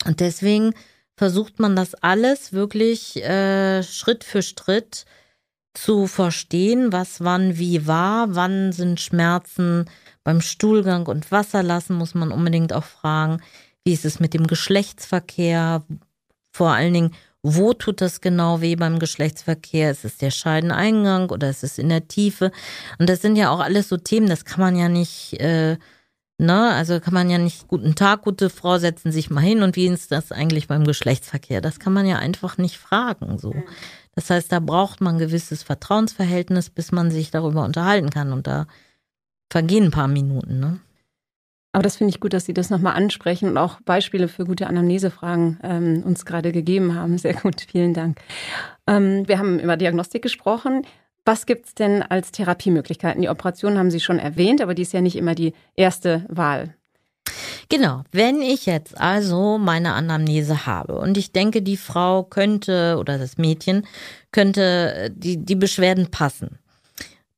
Und 0.04 0.20
deswegen 0.20 0.72
versucht 1.16 1.58
man 1.58 1.76
das 1.76 1.94
alles 1.94 2.52
wirklich 2.52 3.16
äh, 3.24 3.82
Schritt 3.82 4.24
für 4.24 4.42
Schritt 4.42 5.06
zu 5.74 6.06
verstehen, 6.06 6.92
was 6.92 7.22
wann 7.22 7.58
wie 7.58 7.86
war, 7.86 8.34
wann 8.34 8.72
sind 8.72 9.00
Schmerzen 9.00 9.86
beim 10.24 10.40
Stuhlgang 10.40 11.06
und 11.06 11.30
Wasserlassen, 11.30 11.96
muss 11.96 12.14
man 12.14 12.32
unbedingt 12.32 12.72
auch 12.72 12.84
fragen, 12.84 13.42
wie 13.84 13.92
ist 13.92 14.04
es 14.04 14.18
mit 14.18 14.34
dem 14.34 14.46
Geschlechtsverkehr, 14.46 15.84
vor 16.52 16.70
allen 16.70 16.94
Dingen, 16.94 17.14
wo 17.54 17.72
tut 17.72 18.00
das 18.00 18.20
genau 18.20 18.60
weh 18.60 18.76
beim 18.76 18.98
Geschlechtsverkehr? 18.98 19.90
Ist 19.90 20.04
es 20.04 20.16
der 20.16 20.30
Scheideneingang 20.30 21.30
oder 21.30 21.48
ist 21.48 21.62
es 21.62 21.78
in 21.78 21.88
der 21.88 22.08
Tiefe? 22.08 22.50
Und 22.98 23.08
das 23.08 23.22
sind 23.22 23.36
ja 23.36 23.50
auch 23.50 23.60
alles 23.60 23.88
so 23.88 23.96
Themen, 23.96 24.28
das 24.28 24.44
kann 24.44 24.60
man 24.60 24.76
ja 24.76 24.88
nicht, 24.88 25.34
äh, 25.40 25.76
ne, 26.38 26.70
also 26.74 26.98
kann 27.00 27.14
man 27.14 27.30
ja 27.30 27.38
nicht, 27.38 27.68
guten 27.68 27.94
Tag, 27.94 28.22
gute 28.22 28.50
Frau, 28.50 28.78
setzen 28.78 29.12
sich 29.12 29.30
mal 29.30 29.40
hin 29.40 29.62
und 29.62 29.76
wie 29.76 29.86
ist 29.86 30.12
das 30.12 30.32
eigentlich 30.32 30.66
beim 30.68 30.84
Geschlechtsverkehr? 30.84 31.60
Das 31.60 31.78
kann 31.78 31.92
man 31.92 32.06
ja 32.06 32.18
einfach 32.18 32.58
nicht 32.58 32.78
fragen, 32.78 33.38
so. 33.38 33.54
Das 34.14 34.30
heißt, 34.30 34.50
da 34.50 34.60
braucht 34.60 35.00
man 35.00 35.16
ein 35.16 35.18
gewisses 35.20 35.62
Vertrauensverhältnis, 35.62 36.70
bis 36.70 36.90
man 36.90 37.10
sich 37.10 37.30
darüber 37.30 37.64
unterhalten 37.64 38.10
kann 38.10 38.32
und 38.32 38.46
da 38.46 38.66
vergehen 39.50 39.84
ein 39.84 39.90
paar 39.90 40.08
Minuten, 40.08 40.58
ne? 40.58 40.80
Aber 41.76 41.82
das 41.82 41.96
finde 41.96 42.08
ich 42.08 42.20
gut, 42.20 42.32
dass 42.32 42.46
Sie 42.46 42.54
das 42.54 42.70
nochmal 42.70 42.94
ansprechen 42.94 43.50
und 43.50 43.58
auch 43.58 43.82
Beispiele 43.82 44.28
für 44.28 44.46
gute 44.46 44.66
Anamnesefragen 44.66 45.60
ähm, 45.62 46.02
uns 46.06 46.24
gerade 46.24 46.50
gegeben 46.50 46.94
haben. 46.94 47.18
Sehr 47.18 47.34
gut, 47.34 47.60
vielen 47.70 47.92
Dank. 47.92 48.18
Ähm, 48.86 49.28
wir 49.28 49.38
haben 49.38 49.60
über 49.60 49.76
Diagnostik 49.76 50.22
gesprochen. 50.22 50.86
Was 51.26 51.44
gibt 51.44 51.66
es 51.66 51.74
denn 51.74 52.00
als 52.00 52.32
Therapiemöglichkeiten? 52.32 53.20
Die 53.20 53.28
Operation 53.28 53.76
haben 53.76 53.90
Sie 53.90 54.00
schon 54.00 54.18
erwähnt, 54.18 54.62
aber 54.62 54.72
die 54.72 54.80
ist 54.80 54.94
ja 54.94 55.02
nicht 55.02 55.16
immer 55.16 55.34
die 55.34 55.52
erste 55.74 56.24
Wahl. 56.30 56.74
Genau, 57.68 58.04
wenn 58.10 58.40
ich 58.40 58.64
jetzt 58.64 58.98
also 58.98 59.58
meine 59.58 59.92
Anamnese 59.92 60.64
habe 60.64 60.98
und 60.98 61.18
ich 61.18 61.32
denke, 61.32 61.60
die 61.60 61.76
Frau 61.76 62.22
könnte 62.22 62.96
oder 62.98 63.18
das 63.18 63.36
Mädchen 63.36 63.86
könnte 64.32 64.94
äh, 64.94 65.10
die, 65.14 65.44
die 65.44 65.56
Beschwerden 65.56 66.10
passen, 66.10 66.58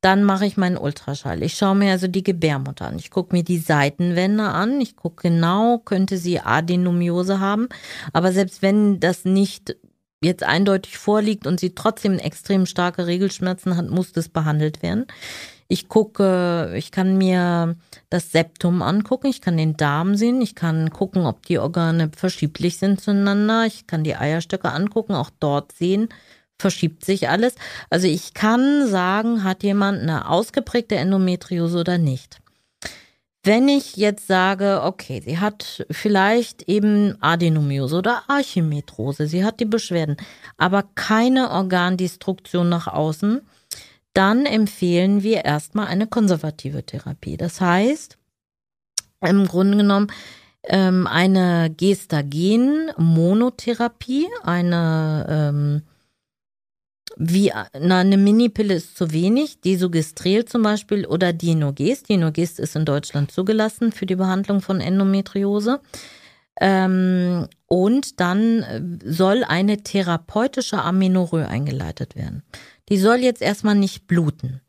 dann 0.01 0.23
mache 0.23 0.45
ich 0.45 0.55
meinen 0.55 0.77
Ultraschall. 0.77 1.43
Ich 1.43 1.55
schaue 1.55 1.75
mir 1.75 1.91
also 1.91 2.07
die 2.07 2.23
Gebärmutter 2.23 2.87
an. 2.87 2.99
Ich 2.99 3.11
gucke 3.11 3.35
mir 3.35 3.43
die 3.43 3.57
Seitenwände 3.57 4.43
an. 4.43 4.79
Ich 4.79 4.95
gucke 4.95 5.29
genau, 5.29 5.79
könnte 5.79 6.17
sie 6.17 6.39
Adenomiose 6.39 7.39
haben. 7.39 7.67
Aber 8.13 8.31
selbst 8.31 8.61
wenn 8.61 8.99
das 8.99 9.25
nicht 9.25 9.75
jetzt 10.21 10.43
eindeutig 10.43 10.97
vorliegt 10.97 11.47
und 11.47 11.59
sie 11.59 11.75
trotzdem 11.75 12.17
extrem 12.17 12.65
starke 12.65 13.07
Regelschmerzen 13.07 13.75
hat, 13.75 13.89
muss 13.89 14.11
das 14.13 14.29
behandelt 14.29 14.81
werden. 14.81 15.05
Ich 15.71 15.87
gucke, 15.87 16.73
ich 16.75 16.91
kann 16.91 17.17
mir 17.17 17.75
das 18.09 18.31
Septum 18.31 18.81
angucken, 18.81 19.27
ich 19.27 19.39
kann 19.39 19.55
den 19.55 19.77
Darm 19.77 20.15
sehen, 20.15 20.41
ich 20.41 20.55
kann 20.55 20.89
gucken, 20.89 21.27
ob 21.27 21.45
die 21.45 21.59
Organe 21.59 22.09
verschieblich 22.15 22.79
sind 22.79 22.99
zueinander, 22.99 23.67
ich 23.67 23.85
kann 23.85 24.03
die 24.03 24.15
Eierstöcke 24.15 24.71
angucken, 24.71 25.13
auch 25.13 25.29
dort 25.39 25.71
sehen, 25.73 26.09
verschiebt 26.59 27.05
sich 27.05 27.29
alles. 27.29 27.55
Also 27.89 28.07
ich 28.07 28.33
kann 28.33 28.87
sagen, 28.87 29.43
hat 29.43 29.63
jemand 29.63 30.01
eine 30.01 30.29
ausgeprägte 30.29 30.95
Endometriose 30.95 31.79
oder 31.79 31.97
nicht. 31.97 32.39
Wenn 33.43 33.69
ich 33.69 33.95
jetzt 33.95 34.27
sage, 34.27 34.81
okay, 34.83 35.21
sie 35.25 35.39
hat 35.39 35.85
vielleicht 35.89 36.63
eben 36.63 37.15
Adenomiose 37.21 37.97
oder 37.97 38.23
Archimetrose, 38.27 39.27
sie 39.27 39.45
hat 39.45 39.61
die 39.61 39.65
Beschwerden, 39.65 40.17
aber 40.57 40.83
keine 40.95 41.49
Organdestruktion 41.49 42.67
nach 42.67 42.87
außen, 42.87 43.41
dann 44.13 44.45
empfehlen 44.45 45.23
wir 45.23 45.45
erstmal 45.45 45.87
eine 45.87 46.05
konservative 46.05 46.85
Therapie. 46.85 47.37
Das 47.37 47.61
heißt, 47.61 48.17
im 49.21 49.47
Grunde 49.47 49.77
genommen 49.77 50.11
ähm, 50.63 51.07
eine 51.07 51.73
Gestagen-Monotherapie, 51.75 54.27
eine 54.43 55.25
ähm, 55.29 55.83
wie 57.19 57.51
na, 57.77 57.99
eine 57.99 58.17
Minipille 58.17 58.75
ist 58.75 58.97
zu 58.97 59.11
wenig, 59.11 59.59
Desogestrel 59.59 60.45
zum 60.45 60.63
Beispiel 60.63 61.05
oder 61.05 61.33
Dienogest. 61.33 62.07
Dienogest 62.07 62.59
ist 62.59 62.77
in 62.77 62.85
Deutschland 62.85 63.29
zugelassen 63.31 63.91
für 63.91 64.05
die 64.05 64.15
Behandlung 64.15 64.61
von 64.61 64.79
Endometriose. 64.79 65.81
Ähm, 66.61 67.47
und 67.67 68.21
dann 68.21 68.63
äh, 68.63 68.81
soll 69.05 69.43
eine 69.43 69.83
therapeutische 69.83 70.81
Amenorrhoe 70.81 71.47
eingeleitet 71.47 72.15
werden. 72.15 72.43
Die 72.87 72.97
soll 72.97 73.17
jetzt 73.17 73.41
erstmal 73.41 73.75
nicht 73.75 74.07
bluten. 74.07 74.61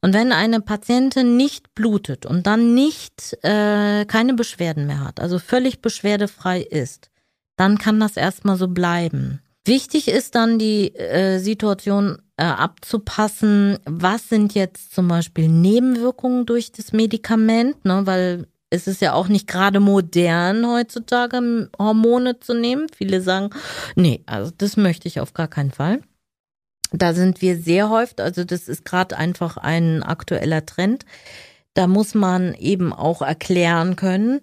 Und 0.00 0.12
wenn 0.12 0.30
eine 0.30 0.60
Patientin 0.60 1.38
nicht 1.38 1.74
blutet 1.74 2.26
und 2.26 2.46
dann 2.46 2.74
nicht 2.74 3.36
äh, 3.42 4.04
keine 4.04 4.34
Beschwerden 4.34 4.86
mehr 4.86 5.02
hat, 5.02 5.20
also 5.20 5.38
völlig 5.38 5.80
beschwerdefrei 5.80 6.60
ist, 6.60 7.10
dann 7.56 7.78
kann 7.78 7.98
das 7.98 8.16
erstmal 8.16 8.56
so 8.56 8.68
bleiben. 8.68 9.40
Wichtig 9.68 10.08
ist 10.08 10.34
dann 10.34 10.58
die 10.58 10.94
äh, 10.94 11.38
Situation 11.40 12.22
äh, 12.38 12.44
abzupassen, 12.44 13.78
was 13.84 14.30
sind 14.30 14.54
jetzt 14.54 14.94
zum 14.94 15.08
Beispiel 15.08 15.48
Nebenwirkungen 15.48 16.46
durch 16.46 16.72
das 16.72 16.92
Medikament, 16.94 17.84
ne, 17.84 18.00
weil 18.06 18.46
es 18.70 18.86
ist 18.86 19.02
ja 19.02 19.12
auch 19.12 19.28
nicht 19.28 19.46
gerade 19.46 19.78
modern 19.78 20.66
heutzutage 20.66 21.68
Hormone 21.78 22.40
zu 22.40 22.54
nehmen. 22.54 22.86
Viele 22.96 23.20
sagen, 23.20 23.50
nee, 23.94 24.22
also 24.24 24.50
das 24.56 24.78
möchte 24.78 25.06
ich 25.06 25.20
auf 25.20 25.34
gar 25.34 25.48
keinen 25.48 25.70
Fall. 25.70 26.00
Da 26.90 27.12
sind 27.12 27.42
wir 27.42 27.58
sehr 27.58 27.90
häufig, 27.90 28.20
also 28.20 28.44
das 28.44 28.68
ist 28.68 28.86
gerade 28.86 29.18
einfach 29.18 29.58
ein 29.58 30.02
aktueller 30.02 30.64
Trend. 30.64 31.04
Da 31.74 31.86
muss 31.86 32.14
man 32.14 32.54
eben 32.54 32.94
auch 32.94 33.20
erklären 33.20 33.96
können, 33.96 34.40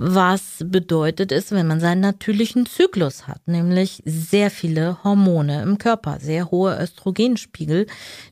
was 0.00 0.64
bedeutet 0.64 1.32
es, 1.32 1.50
wenn 1.50 1.66
man 1.66 1.80
seinen 1.80 2.00
natürlichen 2.00 2.66
Zyklus 2.66 3.26
hat, 3.26 3.46
nämlich 3.48 4.00
sehr 4.04 4.48
viele 4.52 5.02
Hormone 5.02 5.62
im 5.62 5.76
Körper, 5.78 6.18
sehr 6.20 6.52
hohe 6.52 6.80
Östrogenspiegel, 6.80 7.86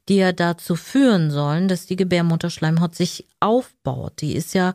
die 0.09 0.17
ja 0.17 0.31
dazu 0.31 0.77
führen 0.77 1.33
sollen, 1.33 1.67
dass 1.67 1.87
die 1.87 1.97
Gebärmutterschleimhaut 1.97 2.95
sich 2.95 3.27
aufbaut. 3.41 4.21
Die 4.21 4.37
ist 4.37 4.55
ja 4.55 4.75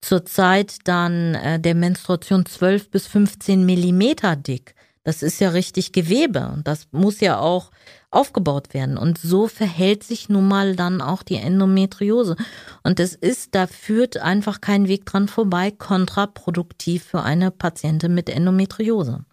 zur 0.00 0.26
Zeit 0.26 0.78
dann 0.84 1.36
äh, 1.36 1.60
der 1.60 1.76
Menstruation 1.76 2.44
12 2.44 2.90
bis 2.90 3.06
15 3.06 3.64
Millimeter 3.64 4.34
dick. 4.34 4.74
Das 5.04 5.22
ist 5.22 5.38
ja 5.38 5.50
richtig 5.50 5.92
Gewebe 5.92 6.50
und 6.54 6.66
das 6.66 6.88
muss 6.90 7.20
ja 7.20 7.38
auch 7.38 7.70
aufgebaut 8.10 8.72
werden. 8.72 8.96
Und 8.96 9.18
so 9.18 9.48
verhält 9.48 10.02
sich 10.02 10.30
nun 10.30 10.48
mal 10.48 10.76
dann 10.76 11.02
auch 11.02 11.22
die 11.22 11.36
Endometriose. 11.36 12.36
Und 12.82 12.98
es 13.00 13.14
ist, 13.14 13.54
da 13.54 13.66
führt 13.66 14.16
einfach 14.16 14.62
kein 14.62 14.88
Weg 14.88 15.04
dran 15.04 15.28
vorbei, 15.28 15.70
kontraproduktiv 15.70 17.04
für 17.04 17.22
eine 17.22 17.50
Patientin 17.50 18.14
mit 18.14 18.30
Endometriose. 18.30 19.24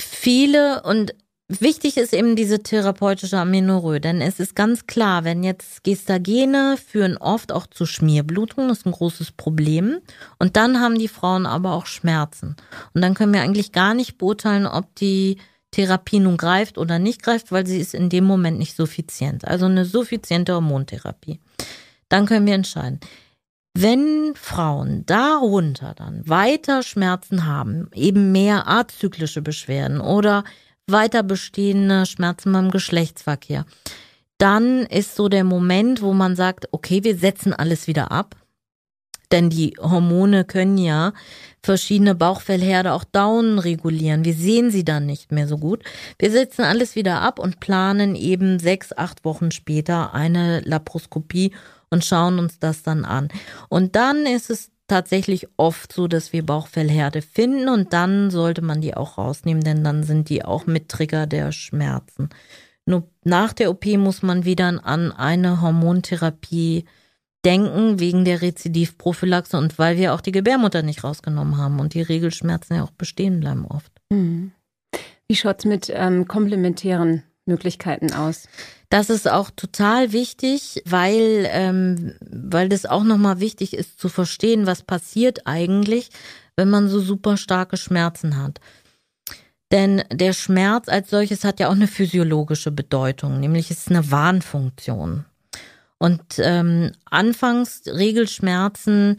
Viele 0.00 0.82
und 0.84 1.14
Wichtig 1.50 1.96
ist 1.96 2.12
eben 2.12 2.36
diese 2.36 2.62
therapeutische 2.62 3.38
Amenorrhoe, 3.38 4.00
denn 4.00 4.20
es 4.20 4.38
ist 4.38 4.54
ganz 4.54 4.86
klar, 4.86 5.24
wenn 5.24 5.42
jetzt 5.42 5.82
Gestagene 5.82 6.76
führen 6.76 7.16
oft 7.16 7.52
auch 7.52 7.66
zu 7.66 7.86
Schmierblutungen, 7.86 8.68
das 8.68 8.80
ist 8.80 8.86
ein 8.86 8.92
großes 8.92 9.32
Problem. 9.32 9.98
Und 10.38 10.56
dann 10.56 10.78
haben 10.78 10.98
die 10.98 11.08
Frauen 11.08 11.46
aber 11.46 11.72
auch 11.72 11.86
Schmerzen. 11.86 12.54
Und 12.92 13.00
dann 13.00 13.14
können 13.14 13.32
wir 13.32 13.40
eigentlich 13.40 13.72
gar 13.72 13.94
nicht 13.94 14.18
beurteilen, 14.18 14.66
ob 14.66 14.94
die 14.96 15.38
Therapie 15.70 16.20
nun 16.20 16.36
greift 16.36 16.76
oder 16.76 16.98
nicht 16.98 17.22
greift, 17.22 17.50
weil 17.50 17.66
sie 17.66 17.78
ist 17.78 17.94
in 17.94 18.10
dem 18.10 18.24
Moment 18.24 18.58
nicht 18.58 18.76
suffizient. 18.76 19.48
Also 19.48 19.64
eine 19.64 19.86
suffiziente 19.86 20.52
Hormontherapie. 20.52 21.40
Dann 22.10 22.26
können 22.26 22.46
wir 22.46 22.54
entscheiden. 22.54 23.00
Wenn 23.72 24.34
Frauen 24.34 25.06
darunter 25.06 25.94
dann 25.94 26.28
weiter 26.28 26.82
Schmerzen 26.82 27.46
haben, 27.46 27.88
eben 27.94 28.32
mehr 28.32 28.68
azyklische 28.68 29.40
Beschwerden 29.40 30.00
oder 30.00 30.44
weiter 30.90 31.22
bestehende 31.22 32.06
Schmerzen 32.06 32.52
beim 32.52 32.70
Geschlechtsverkehr. 32.70 33.66
Dann 34.38 34.86
ist 34.86 35.16
so 35.16 35.28
der 35.28 35.44
Moment, 35.44 36.00
wo 36.00 36.12
man 36.12 36.36
sagt, 36.36 36.68
okay, 36.72 37.02
wir 37.02 37.16
setzen 37.16 37.52
alles 37.52 37.86
wieder 37.86 38.12
ab. 38.12 38.36
Denn 39.30 39.50
die 39.50 39.74
Hormone 39.78 40.44
können 40.44 40.78
ja 40.78 41.12
verschiedene 41.62 42.14
Bauchfellherde 42.14 42.92
auch 42.92 43.04
down 43.04 43.58
regulieren. 43.58 44.24
Wir 44.24 44.32
sehen 44.32 44.70
sie 44.70 44.84
dann 44.84 45.04
nicht 45.04 45.32
mehr 45.32 45.46
so 45.46 45.58
gut. 45.58 45.82
Wir 46.18 46.30
setzen 46.30 46.62
alles 46.62 46.94
wieder 46.94 47.20
ab 47.20 47.38
und 47.38 47.60
planen 47.60 48.14
eben 48.14 48.58
sechs, 48.58 48.96
acht 48.96 49.24
Wochen 49.24 49.50
später 49.50 50.14
eine 50.14 50.60
Laparoskopie 50.60 51.52
und 51.90 52.04
schauen 52.04 52.38
uns 52.38 52.58
das 52.58 52.82
dann 52.82 53.04
an. 53.04 53.28
Und 53.68 53.96
dann 53.96 54.24
ist 54.24 54.50
es 54.50 54.70
tatsächlich 54.88 55.46
oft 55.56 55.92
so, 55.92 56.08
dass 56.08 56.32
wir 56.32 56.44
Bauchfellherde 56.44 57.22
finden 57.22 57.68
und 57.68 57.92
dann 57.92 58.30
sollte 58.30 58.62
man 58.62 58.80
die 58.80 58.96
auch 58.96 59.18
rausnehmen, 59.18 59.62
denn 59.62 59.84
dann 59.84 60.02
sind 60.02 60.28
die 60.28 60.44
auch 60.44 60.66
mit 60.66 60.88
Trigger 60.88 61.26
der 61.26 61.52
Schmerzen. 61.52 62.30
Nur 62.86 63.06
nach 63.22 63.52
der 63.52 63.70
OP 63.70 63.86
muss 63.98 64.22
man 64.22 64.44
wieder 64.44 64.66
an 64.84 65.12
eine 65.12 65.60
Hormontherapie 65.60 66.86
denken, 67.44 68.00
wegen 68.00 68.24
der 68.24 68.42
Rezidivprophylaxe 68.42 69.56
und 69.56 69.78
weil 69.78 69.96
wir 69.96 70.14
auch 70.14 70.20
die 70.20 70.32
Gebärmutter 70.32 70.82
nicht 70.82 71.04
rausgenommen 71.04 71.58
haben 71.58 71.78
und 71.80 71.94
die 71.94 72.02
Regelschmerzen 72.02 72.76
ja 72.76 72.82
auch 72.82 72.90
bestehen 72.90 73.40
bleiben 73.40 73.66
oft. 73.66 73.92
Mhm. 74.10 74.52
Wie 75.28 75.36
schaut 75.36 75.60
es 75.60 75.64
mit 75.66 75.92
ähm, 75.94 76.26
komplementären 76.26 77.22
Möglichkeiten 77.48 78.12
aus? 78.12 78.48
Das 78.90 79.10
ist 79.10 79.28
auch 79.28 79.50
total 79.50 80.12
wichtig, 80.12 80.82
weil, 80.86 81.48
ähm, 81.50 82.14
weil 82.20 82.68
das 82.68 82.86
auch 82.86 83.04
nochmal 83.04 83.40
wichtig 83.40 83.74
ist 83.74 83.98
zu 83.98 84.08
verstehen, 84.08 84.66
was 84.66 84.82
passiert 84.82 85.46
eigentlich, 85.46 86.10
wenn 86.56 86.70
man 86.70 86.88
so 86.88 87.00
super 87.00 87.36
starke 87.36 87.76
Schmerzen 87.76 88.42
hat. 88.42 88.60
Denn 89.70 90.02
der 90.10 90.32
Schmerz 90.32 90.88
als 90.88 91.10
solches 91.10 91.44
hat 91.44 91.60
ja 91.60 91.68
auch 91.68 91.72
eine 91.72 91.88
physiologische 91.88 92.70
Bedeutung, 92.70 93.40
nämlich 93.40 93.70
ist 93.70 93.90
eine 93.90 94.10
Warnfunktion. 94.10 95.26
Und 95.98 96.22
ähm, 96.38 96.92
anfangs 97.04 97.82
Regelschmerzen, 97.86 99.16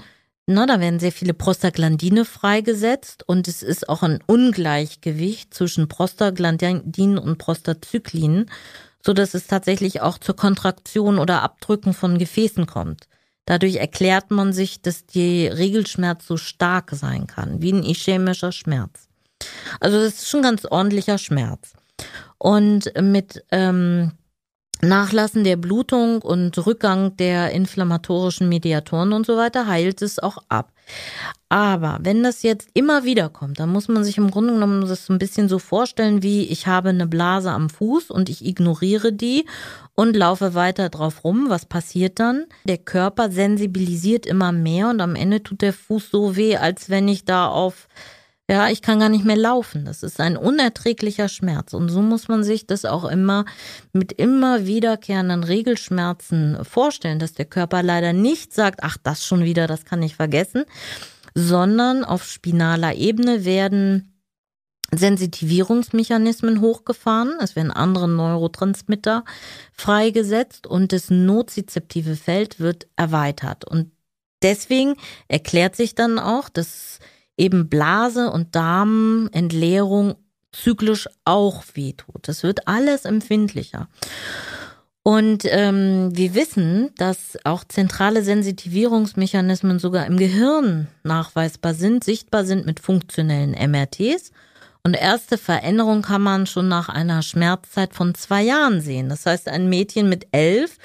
na, 0.49 0.65
da 0.65 0.79
werden 0.79 0.99
sehr 0.99 1.12
viele 1.12 1.33
Prostaglandine 1.33 2.25
freigesetzt 2.25 3.23
und 3.27 3.47
es 3.47 3.63
ist 3.63 3.88
auch 3.88 4.03
ein 4.03 4.19
Ungleichgewicht 4.25 5.53
zwischen 5.53 5.88
Prostaglandinen 5.88 7.17
und 7.17 7.38
Prostazyklinen 7.38 8.49
so 9.05 9.13
dass 9.13 9.33
es 9.33 9.47
tatsächlich 9.47 10.01
auch 10.01 10.17
zur 10.17 10.35
Kontraktion 10.35 11.19
oder 11.19 11.41
Abdrücken 11.41 11.93
von 11.93 12.17
Gefäßen 12.17 12.65
kommt. 12.65 13.07
Dadurch 13.45 13.77
erklärt 13.77 14.29
man 14.29 14.53
sich, 14.53 14.81
dass 14.81 15.05
die 15.05 15.47
Regelschmerz 15.47 16.27
so 16.27 16.38
stark 16.38 16.91
sein 16.91 17.25
kann, 17.25 17.62
wie 17.62 17.73
ein 17.73 17.83
ischämischer 17.83 18.51
Schmerz. 18.51 19.07
Also 19.79 19.99
das 19.99 20.15
ist 20.15 20.29
schon 20.29 20.43
ganz 20.43 20.65
ordentlicher 20.65 21.17
Schmerz. 21.17 21.73
Und 22.38 22.91
mit 23.01 23.43
ähm, 23.51 24.12
Nachlassen 24.81 25.43
der 25.43 25.57
Blutung 25.57 26.21
und 26.21 26.57
Rückgang 26.65 27.17
der 27.17 27.51
inflammatorischen 27.51 28.47
Mediatoren 28.47 29.13
und 29.13 29.25
so 29.25 29.35
weiter 29.35 29.67
heilt 29.67 30.01
es 30.01 30.19
auch 30.19 30.37
ab. 30.47 30.71
Aber 31.49 31.99
wenn 32.01 32.23
das 32.23 32.43
jetzt 32.43 32.69
immer 32.73 33.03
wieder 33.03 33.29
kommt, 33.29 33.59
dann 33.59 33.69
muss 33.69 33.87
man 33.87 34.03
sich 34.03 34.17
im 34.17 34.31
Grunde 34.31 34.53
genommen 34.53 34.87
das 34.87 35.05
so 35.05 35.13
ein 35.13 35.19
bisschen 35.19 35.49
so 35.49 35.59
vorstellen, 35.59 36.23
wie 36.23 36.43
ich 36.43 36.67
habe 36.67 36.89
eine 36.89 37.07
Blase 37.07 37.51
am 37.51 37.69
Fuß 37.69 38.11
und 38.11 38.29
ich 38.29 38.45
ignoriere 38.45 39.11
die 39.11 39.45
und 39.95 40.15
laufe 40.15 40.53
weiter 40.53 40.89
drauf 40.89 41.23
rum. 41.23 41.45
Was 41.49 41.65
passiert 41.65 42.19
dann? 42.19 42.45
Der 42.65 42.77
Körper 42.77 43.31
sensibilisiert 43.31 44.25
immer 44.25 44.51
mehr 44.51 44.89
und 44.89 45.01
am 45.01 45.15
Ende 45.15 45.43
tut 45.43 45.61
der 45.61 45.73
Fuß 45.73 46.09
so 46.11 46.35
weh, 46.35 46.55
als 46.55 46.89
wenn 46.89 47.07
ich 47.07 47.25
da 47.25 47.47
auf 47.47 47.87
ja, 48.49 48.67
ich 48.67 48.81
kann 48.81 48.99
gar 48.99 49.09
nicht 49.09 49.25
mehr 49.25 49.38
laufen. 49.38 49.85
Das 49.85 50.01
ist 50.01 50.19
ein 50.19 50.35
unerträglicher 50.35 51.29
Schmerz. 51.29 51.75
Und 51.75 51.89
so 51.89 52.01
muss 52.01 52.27
man 52.27 52.43
sich 52.43 52.65
das 52.65 52.83
auch 52.83 53.05
immer 53.05 53.45
mit 53.93 54.12
immer 54.12 54.65
wiederkehrenden 54.65 55.43
Regelschmerzen 55.43 56.57
vorstellen, 56.65 57.19
dass 57.19 57.33
der 57.33 57.45
Körper 57.45 57.83
leider 57.83 58.12
nicht 58.12 58.51
sagt, 58.51 58.79
ach, 58.81 58.97
das 59.03 59.23
schon 59.23 59.43
wieder, 59.43 59.67
das 59.67 59.85
kann 59.85 60.01
ich 60.01 60.15
vergessen, 60.15 60.65
sondern 61.35 62.03
auf 62.03 62.23
spinaler 62.23 62.95
Ebene 62.95 63.45
werden 63.45 64.19
Sensitivierungsmechanismen 64.91 66.59
hochgefahren, 66.59 67.33
es 67.39 67.55
werden 67.55 67.69
andere 67.69 68.07
Neurotransmitter 68.07 69.25
freigesetzt 69.73 70.65
und 70.65 70.91
das 70.91 71.12
nozizeptive 71.12 72.15
Feld 72.15 72.59
wird 72.59 72.88
erweitert. 72.95 73.63
Und 73.63 73.91
deswegen 74.41 74.95
erklärt 75.27 75.75
sich 75.75 75.93
dann 75.93 76.17
auch, 76.17 76.49
dass 76.49 76.97
eben 77.39 77.69
Blase 77.69 78.30
und 78.30 78.56
Darmentleerung 78.56 80.15
zyklisch 80.52 81.08
auch 81.25 81.63
wehtut. 81.73 82.28
Das 82.28 82.43
wird 82.43 82.67
alles 82.67 83.06
empfindlicher. 83.06 83.88
Und 85.02 85.43
ähm, 85.45 86.15
wir 86.15 86.36
wissen, 86.36 86.91
dass 86.97 87.38
auch 87.45 87.63
zentrale 87.63 88.21
Sensitivierungsmechanismen 88.21 89.80
sogar 89.80 90.06
im 90.06 90.17
Gehirn 90.17 90.88
nachweisbar 91.04 91.73
sind, 91.73 92.04
sichtbar 92.04 92.45
sind 92.45 92.65
mit 92.65 92.80
funktionellen 92.80 93.52
MRTs. 93.52 94.32
Und 94.84 94.93
erste 94.93 95.38
Veränderungen 95.38 96.02
kann 96.02 96.21
man 96.21 96.45
schon 96.47 96.67
nach 96.67 96.89
einer 96.89 97.21
Schmerzzeit 97.21 97.93
von 97.93 98.15
zwei 98.15 98.43
Jahren 98.43 98.82
sehen. 98.82 99.10
Das 99.10 99.25
heißt, 99.25 99.47
ein 99.49 99.67
Mädchen 99.67 100.10
mit 100.10 100.28
elf, 100.32 100.78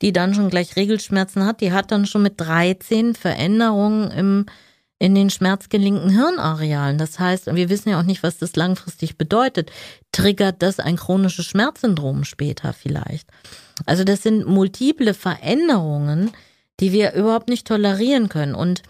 die 0.00 0.12
dann 0.12 0.34
schon 0.34 0.48
gleich 0.48 0.76
Regelschmerzen 0.76 1.44
hat, 1.44 1.60
die 1.60 1.72
hat 1.72 1.90
dann 1.90 2.06
schon 2.06 2.22
mit 2.22 2.40
13 2.40 3.14
Veränderungen 3.14 4.10
im 4.10 4.46
in 5.02 5.16
den 5.16 5.30
schmerzgelinkten 5.30 6.10
Hirnarealen. 6.10 6.96
Das 6.96 7.18
heißt, 7.18 7.46
wir 7.52 7.68
wissen 7.68 7.88
ja 7.88 7.98
auch 7.98 8.04
nicht, 8.04 8.22
was 8.22 8.38
das 8.38 8.54
langfristig 8.54 9.18
bedeutet. 9.18 9.72
Triggert 10.12 10.62
das 10.62 10.78
ein 10.78 10.94
chronisches 10.94 11.44
Schmerzsyndrom 11.46 12.22
später 12.22 12.72
vielleicht? 12.72 13.26
Also 13.84 14.04
das 14.04 14.22
sind 14.22 14.46
multiple 14.46 15.12
Veränderungen, 15.12 16.30
die 16.78 16.92
wir 16.92 17.14
überhaupt 17.14 17.48
nicht 17.48 17.66
tolerieren 17.66 18.28
können. 18.28 18.54
Und 18.54 18.84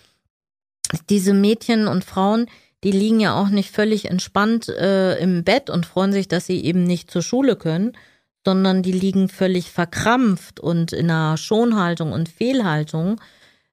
diese 1.08 1.32
Mädchen 1.32 1.88
und 1.88 2.04
Frauen, 2.04 2.44
die 2.84 2.92
liegen 2.92 3.18
ja 3.18 3.40
auch 3.40 3.48
nicht 3.48 3.70
völlig 3.70 4.10
entspannt 4.10 4.68
äh, 4.68 5.16
im 5.16 5.44
Bett 5.44 5.70
und 5.70 5.86
freuen 5.86 6.12
sich, 6.12 6.28
dass 6.28 6.44
sie 6.44 6.62
eben 6.62 6.84
nicht 6.84 7.10
zur 7.10 7.22
Schule 7.22 7.56
können, 7.56 7.96
sondern 8.44 8.82
die 8.82 8.92
liegen 8.92 9.30
völlig 9.30 9.70
verkrampft 9.70 10.60
und 10.60 10.92
in 10.92 11.10
einer 11.10 11.38
Schonhaltung 11.38 12.12
und 12.12 12.28
Fehlhaltung 12.28 13.18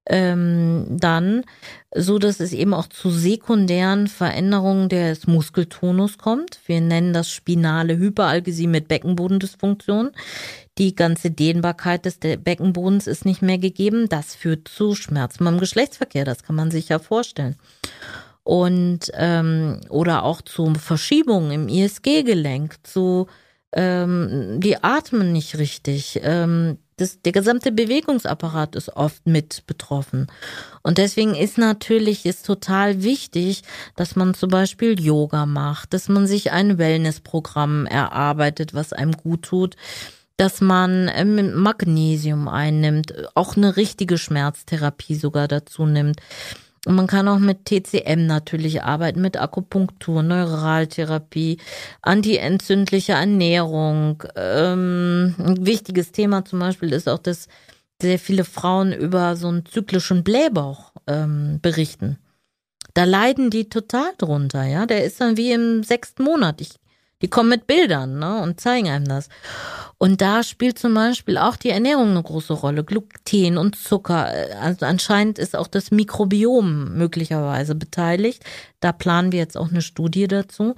ähm, 0.06 0.86
dann, 0.90 1.44
so 1.94 2.20
dass 2.20 2.40
es 2.40 2.54
eben 2.54 2.74
auch 2.74 2.88
zu 2.88 3.10
sekundären 3.10 4.08
Veränderungen 4.08 4.90
des 4.90 5.28
Muskeltonus 5.28 6.18
kommt. 6.18 6.60
Wir 6.66 6.82
nennen 6.82 7.14
das 7.14 7.30
spinale 7.30 7.98
Hyperalgesie 7.98 8.68
mit 8.68 8.88
Beckenbodendysfunktion. 8.88 10.12
Die 10.78 10.96
ganze 10.96 11.32
Dehnbarkeit 11.32 12.06
des 12.06 12.18
Beckenbodens 12.20 13.08
ist 13.08 13.26
nicht 13.26 13.42
mehr 13.42 13.58
gegeben. 13.58 14.08
Das 14.10 14.36
führt 14.36 14.68
zu 14.68 14.96
Schmerzen 14.96 15.46
beim 15.46 15.60
Geschlechtsverkehr. 15.60 16.26
Das 16.26 16.44
kann 16.44 16.56
man 16.56 16.72
sich 16.72 16.90
ja 16.90 17.00
vorstellen 17.00 17.58
und 18.50 19.12
ähm, 19.14 19.80
oder 19.90 20.24
auch 20.24 20.42
zu 20.42 20.74
Verschiebungen 20.74 21.52
im 21.52 21.68
ISG-Gelenk, 21.68 22.78
zu 22.82 23.28
ähm, 23.72 24.60
die 24.60 24.84
atmen 24.84 25.32
nicht 25.32 25.60
richtig, 25.60 26.20
ähm, 26.24 26.80
das, 27.00 27.22
der 27.22 27.32
gesamte 27.32 27.72
Bewegungsapparat 27.72 28.76
ist 28.76 28.96
oft 28.96 29.26
mit 29.26 29.64
betroffen. 29.68 30.28
Und 30.82 30.98
deswegen 30.98 31.36
ist 31.36 31.58
natürlich 31.58 32.26
ist 32.26 32.46
total 32.46 33.04
wichtig, 33.04 33.64
dass 33.96 34.16
man 34.16 34.34
zum 34.34 34.50
Beispiel 34.50 35.00
Yoga 35.00 35.46
macht, 35.46 35.94
dass 35.94 36.10
man 36.10 36.28
sich 36.28 36.52
ein 36.52 36.78
Wellnessprogramm 36.78 37.86
erarbeitet, 37.86 38.74
was 38.74 38.94
einem 38.94 39.14
gut 39.14 39.44
tut, 39.44 39.76
dass 40.38 40.62
man 40.62 41.10
ähm, 41.14 41.56
Magnesium 41.56 42.48
einnimmt, 42.48 43.14
auch 43.36 43.58
eine 43.58 43.76
richtige 43.76 44.18
Schmerztherapie 44.18 45.16
sogar 45.16 45.48
dazu 45.48 45.86
nimmt 45.86 46.22
und 46.86 46.96
man 46.96 47.08
kann 47.08 47.28
auch 47.28 47.40
mit 47.40 47.66
TCM 47.66 48.26
natürlich 48.26 48.84
arbeiten, 48.84 49.22
mit 49.22 49.38
Akupunktur, 49.38 50.24
Neuraltherapie, 50.24 51.58
antientzündliche 52.02 53.14
Ernährung. 53.14 54.24
Ähm, 54.36 55.36
ein 55.38 55.66
wichtiges 55.66 56.12
Thema 56.12 56.46
zum 56.46 56.60
Beispiel 56.60 56.94
ist 56.94 57.10
auch, 57.10 57.20
dass 57.20 57.48
sehr 58.02 58.18
viele 58.18 58.46
Frauen 58.46 58.94
über 58.94 59.36
so 59.36 59.50
einen 59.50 59.66
zyklischen 59.66 60.24
Blähbauch 60.24 60.94
ähm, 61.08 61.60
berichten. 61.62 62.18
Da 62.94 63.04
leiden 63.04 63.50
die 63.50 63.70
total 63.70 64.12
drunter, 64.18 64.64
ja. 64.64 64.86
Der 64.86 65.04
ist 65.04 65.20
dann 65.20 65.38
wie 65.38 65.52
im 65.52 65.84
sechsten 65.84 66.24
Monat. 66.24 66.62
Ich 66.62 66.76
Die 67.22 67.30
kommen 67.30 67.50
mit 67.50 67.68
Bildern 67.68 68.20
ne, 68.20 68.42
und 68.42 68.60
zeigen 68.60 68.90
einem 68.90 69.06
das. 69.06 69.28
Und 70.02 70.22
da 70.22 70.44
spielt 70.44 70.80
zum 70.80 70.94
Beispiel 70.94 71.38
auch 71.38 71.58
die 71.58 71.70
Ernährung 71.70 72.12
eine 72.12 72.24
große 72.24 72.54
Rolle. 72.54 72.86
Gluten 72.86 73.58
und 73.58 73.76
Zucker. 73.76 74.32
Also 74.62 74.86
anscheinend 74.86 75.38
ist 75.38 75.58
auch 75.58 75.68
das 75.68 75.92
Mikrobiom 75.92 76.98
möglicherweise 76.98 77.76
beteiligt. 77.76 78.44
Da 78.80 78.94
planen 78.94 79.34
wir 79.34 79.40
jetzt 79.40 79.58
auch 79.58 79.70
eine 79.70 79.82
Studie 79.82 80.28
dazu, 80.28 80.76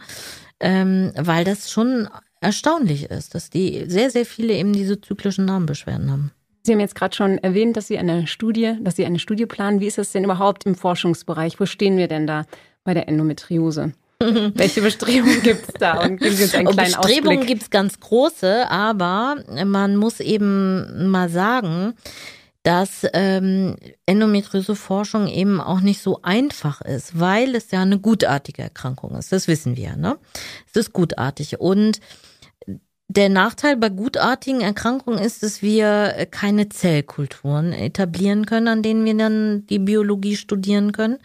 ähm, 0.60 1.12
weil 1.16 1.46
das 1.46 1.70
schon 1.70 2.10
erstaunlich 2.42 3.12
ist, 3.12 3.36
dass 3.36 3.52
die 3.52 3.86
sehr, 3.88 4.10
sehr 4.10 4.26
viele 4.26 4.54
eben 4.54 4.74
diese 4.74 5.00
zyklischen 5.00 5.46
Darmbeschwerden 5.46 6.12
haben. 6.12 6.32
Sie 6.64 6.72
haben 6.72 6.80
jetzt 6.80 6.96
gerade 6.96 7.16
schon 7.16 7.38
erwähnt, 7.38 7.78
dass 7.78 7.88
Sie 7.88 8.00
eine 8.00 8.26
Studie, 8.26 8.76
dass 8.82 8.96
Sie 8.96 9.06
eine 9.06 9.20
Studie 9.20 9.46
planen. 9.46 9.80
Wie 9.80 9.88
ist 9.88 10.00
es 10.00 10.12
denn 10.12 10.24
überhaupt 10.24 10.66
im 10.66 10.74
Forschungsbereich? 10.74 11.60
Wo 11.60 11.68
stehen 11.68 11.98
wir 11.98 12.08
denn 12.08 12.26
da 12.26 12.46
bei 12.84 12.96
der 12.96 13.08
Endometriose? 13.08 13.94
Welche 14.56 14.82
Bestrebungen 14.82 15.42
gibt 15.42 15.70
es 15.70 15.74
da? 15.80 16.02
Und 16.02 16.18
geben 16.20 16.36
Sie 16.36 16.44
uns 16.44 16.56
einen 16.56 16.68
kleinen 16.68 16.94
Bestrebungen 16.94 17.46
gibt 17.46 17.64
es 17.64 17.70
ganz 17.70 18.00
große, 18.00 18.70
aber 18.70 19.38
man 19.66 19.96
muss 19.96 20.20
eben 20.20 21.10
mal 21.10 21.30
sagen, 21.30 21.94
dass 22.64 23.08
ähm, 23.14 23.76
Endometriose-Forschung 24.06 25.28
eben 25.28 25.60
auch 25.60 25.82
nicht 25.82 26.02
so 26.02 26.22
einfach 26.22 26.82
ist, 26.82 27.20
weil 27.20 27.56
es 27.56 27.72
ja 27.72 27.82
eine 27.82 28.00
gutartige 28.00 28.62
Erkrankung 28.62 29.16
ist. 29.16 29.32
Das 29.32 29.48
wissen 29.48 29.76
wir. 29.76 29.96
Ne? 29.96 30.18
Es 30.68 30.76
ist 30.76 30.94
gutartig 30.94 31.60
und 31.60 32.00
der 33.08 33.30
Nachteil 33.30 33.76
bei 33.76 33.90
gutartigen 33.90 34.62
Erkrankungen 34.62 35.20
ist, 35.20 35.44
dass 35.44 35.62
wir 35.62 36.28
keine 36.32 36.70
Zellkulturen 36.70 37.74
etablieren 37.74 38.46
können, 38.46 38.70
an 38.70 38.84
denen 38.84 39.04
wir 39.04 39.16
dann 39.16 39.66
die 39.68 39.80
Biologie 39.80 40.38
studieren 40.38 40.94
können. 40.94 41.18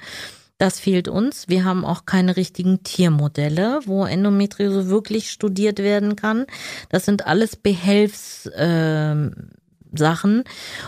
Das 0.59 0.81
fehlt 0.81 1.09
uns. 1.09 1.49
Wir 1.49 1.65
haben 1.65 1.85
auch 1.85 2.07
keine 2.07 2.37
richtigen 2.37 2.83
Tiermodelle, 2.83 3.81
wo 3.85 4.05
Endometriose 4.05 4.89
wirklich 4.89 5.31
studiert 5.31 5.79
werden 5.79 6.17
kann. 6.17 6.47
Das 6.89 7.05
sind 7.05 7.27
alles 7.27 7.57
Behelfssachen. 7.57 9.45
Äh, 9.93 10.45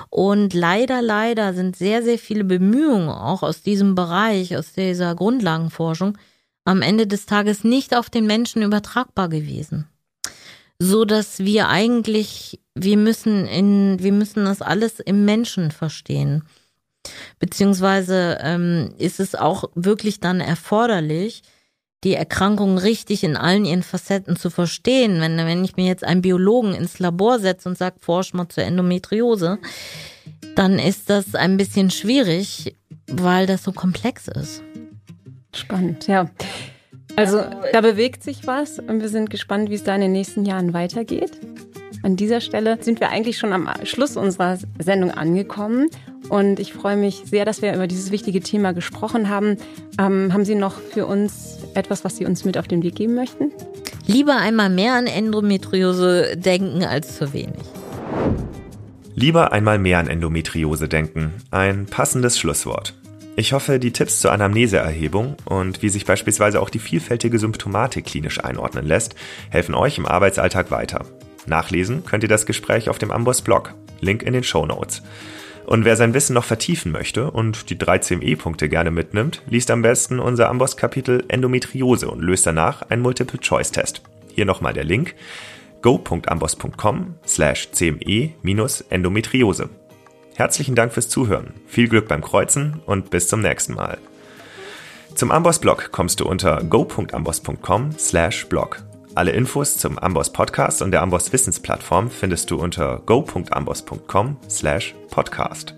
Und 0.09 0.55
leider, 0.55 1.03
leider 1.03 1.53
sind 1.53 1.77
sehr, 1.77 2.03
sehr 2.03 2.19
viele 2.19 2.45
Bemühungen 2.45 3.11
auch 3.11 3.43
aus 3.43 3.63
diesem 3.63 3.95
Bereich, 3.95 4.57
aus 4.57 4.73
dieser 4.73 5.15
Grundlagenforschung, 5.15 6.17
am 6.65 6.81
Ende 6.81 7.07
des 7.07 7.27
Tages 7.27 7.63
nicht 7.63 7.95
auf 7.95 8.09
den 8.09 8.27
Menschen 8.27 8.63
übertragbar 8.63 9.29
gewesen 9.29 9.87
so 10.79 11.05
dass 11.05 11.41
wir 11.41 11.69
eigentlich, 11.69 12.61
wir 12.75 12.97
müssen 12.97 13.47
in, 13.47 13.99
wir 14.01 14.13
müssen 14.13 14.45
das 14.45 14.63
alles 14.63 15.01
im 15.01 15.25
Menschen 15.25 15.71
verstehen. 15.71 16.45
Beziehungsweise 17.39 18.39
ähm, 18.41 18.95
ist 18.99 19.21
es 19.21 19.35
auch 19.35 19.65
wirklich 19.75 20.21
dann 20.21 20.41
erforderlich, 20.41 21.43
die 22.05 22.15
Erkrankung 22.15 22.79
richtig 22.79 23.25
in 23.25 23.37
allen 23.37 23.65
ihren 23.65 23.83
Facetten 23.83 24.37
zu 24.37 24.51
verstehen. 24.51 25.21
Wenn, 25.21 25.37
wenn 25.37 25.65
ich 25.65 25.77
mir 25.77 25.87
jetzt 25.87 26.05
einen 26.05 26.23
Biologen 26.23 26.75
ins 26.75 26.99
Labor 26.99 27.39
setze 27.41 27.69
und 27.69 27.77
sage, 27.77 27.97
forsch 28.01 28.35
mal 28.35 28.49
zur 28.49 28.65
Endometriose, 28.65 29.59
dann 30.55 30.79
ist 30.79 31.11
das 31.11 31.35
ein 31.35 31.57
bisschen 31.57 31.91
schwierig, 31.91 32.77
weil 33.09 33.47
das 33.47 33.65
so 33.65 33.73
komplex 33.73 34.29
ist. 34.29 34.63
Spannend, 35.55 36.07
ja. 36.07 36.31
Also 37.17 37.43
da 37.73 37.81
bewegt 37.81 38.23
sich 38.23 38.47
was 38.47 38.79
und 38.79 39.01
wir 39.01 39.09
sind 39.09 39.29
gespannt, 39.29 39.71
wie 39.71 39.75
es 39.75 39.83
da 39.83 39.95
in 39.95 40.03
den 40.03 40.13
nächsten 40.13 40.45
Jahren 40.45 40.73
weitergeht. 40.73 41.33
An 42.09 42.17
dieser 42.17 42.41
Stelle 42.41 42.79
sind 42.81 43.01
wir 43.01 43.11
eigentlich 43.11 43.37
schon 43.37 43.53
am 43.53 43.69
Schluss 43.83 44.17
unserer 44.17 44.57
Sendung 44.79 45.11
angekommen 45.11 45.91
und 46.31 46.59
ich 46.59 46.73
freue 46.73 46.97
mich 46.97 47.21
sehr, 47.27 47.45
dass 47.45 47.61
wir 47.61 47.75
über 47.75 47.87
dieses 47.87 48.11
wichtige 48.11 48.41
Thema 48.41 48.73
gesprochen 48.73 49.29
haben. 49.29 49.59
Ähm, 50.01 50.33
haben 50.33 50.47
Sie 50.47 50.55
noch 50.55 50.81
für 50.81 51.05
uns 51.05 51.59
etwas, 51.75 52.07
was 52.07 52.17
Sie 52.17 52.25
uns 52.25 52.47
mit 52.47 52.57
auf 52.57 52.67
den 52.67 52.83
Weg 52.83 52.95
geben 52.95 53.15
möchten? 53.15 53.53
Lieber 54.07 54.39
einmal 54.39 54.71
mehr 54.71 54.95
an 54.95 55.07
Endometriose 55.07 56.35
denken 56.39 56.83
als 56.83 57.19
zu 57.19 57.35
wenig. 57.35 57.61
Lieber 59.15 59.53
einmal 59.53 59.79
mehr 59.79 59.99
an 59.99 60.07
Endometriose 60.07 60.89
denken. 60.89 61.35
Ein 61.51 61.85
passendes 61.85 62.39
Schlusswort. 62.39 62.95
Ich 63.37 63.53
hoffe, 63.53 63.79
die 63.79 63.93
Tipps 63.93 64.21
zur 64.21 64.33
Anamneseerhebung 64.33 65.37
und 65.45 65.83
wie 65.83 65.91
sich 65.91 66.07
beispielsweise 66.07 66.63
auch 66.63 66.71
die 66.71 66.79
vielfältige 66.79 67.39
Symptomatik 67.39 68.07
klinisch 68.07 68.43
einordnen 68.43 68.87
lässt, 68.87 69.15
helfen 69.51 69.75
euch 69.75 69.99
im 69.99 70.07
Arbeitsalltag 70.07 70.71
weiter. 70.71 71.05
Nachlesen 71.49 72.05
könnt 72.05 72.23
ihr 72.23 72.29
das 72.29 72.47
Gespräch 72.47 72.89
auf 72.89 72.99
dem 72.99 73.11
Amboss 73.11 73.43
Blog, 73.43 73.75
Link 74.01 74.23
in 74.23 74.33
den 74.33 74.45
Show 74.45 74.67
Notes. 74.67 75.03
Und 75.67 75.85
wer 75.85 75.97
sein 75.97 76.15
Wissen 76.15 76.33
noch 76.33 76.45
vertiefen 76.45 76.93
möchte 76.93 77.31
und 77.31 77.69
die 77.69 77.77
3 77.77 77.99
CME-Punkte 77.99 78.71
gerne 78.71 78.91
mitnimmt, 78.91 79.43
liest 79.49 79.71
am 79.71 79.83
besten 79.83 80.19
unser 80.19 80.49
Amboss-Kapitel 80.49 81.25
Endometriose 81.29 82.11
und 82.11 82.23
löst 82.23 82.47
danach 82.47 82.83
einen 82.89 83.03
Multiple-Choice-Test. 83.03 84.01
Hier 84.35 84.47
nochmal 84.47 84.73
der 84.73 84.85
Link 84.85 85.15
go.amboss.com 85.83 87.17
slash 87.27 87.69
cme-endometriose. 87.73 89.69
Herzlichen 90.37 90.75
Dank 90.75 90.93
fürs 90.93 91.09
Zuhören, 91.09 91.55
viel 91.67 91.89
Glück 91.89 92.09
beim 92.09 92.23
Kreuzen 92.23 92.81
und 92.87 93.11
bis 93.11 93.29
zum 93.29 93.43
nächsten 93.43 93.75
Mal. 93.75 93.99
Zum 95.15 95.31
Amboss-Blog 95.33 95.91
kommst 95.91 96.21
du 96.21 96.27
unter 96.27 96.63
go.amboss.com 96.63 97.93
slash 97.99 98.47
blog. 98.47 98.88
Alle 99.19 99.33
Infos 99.33 99.77
zum 99.77 99.99
Amboss 99.99 100.33
Podcast 100.33 100.81
und 100.81 100.93
der 100.93 101.03
Amboss 101.03 101.33
Wissensplattform 101.33 102.09
findest 102.09 102.53
du 102.53 102.57
unter 102.61 103.03
go.amboss.com 103.05 104.37
slash 104.49 104.95
podcast. 105.11 105.78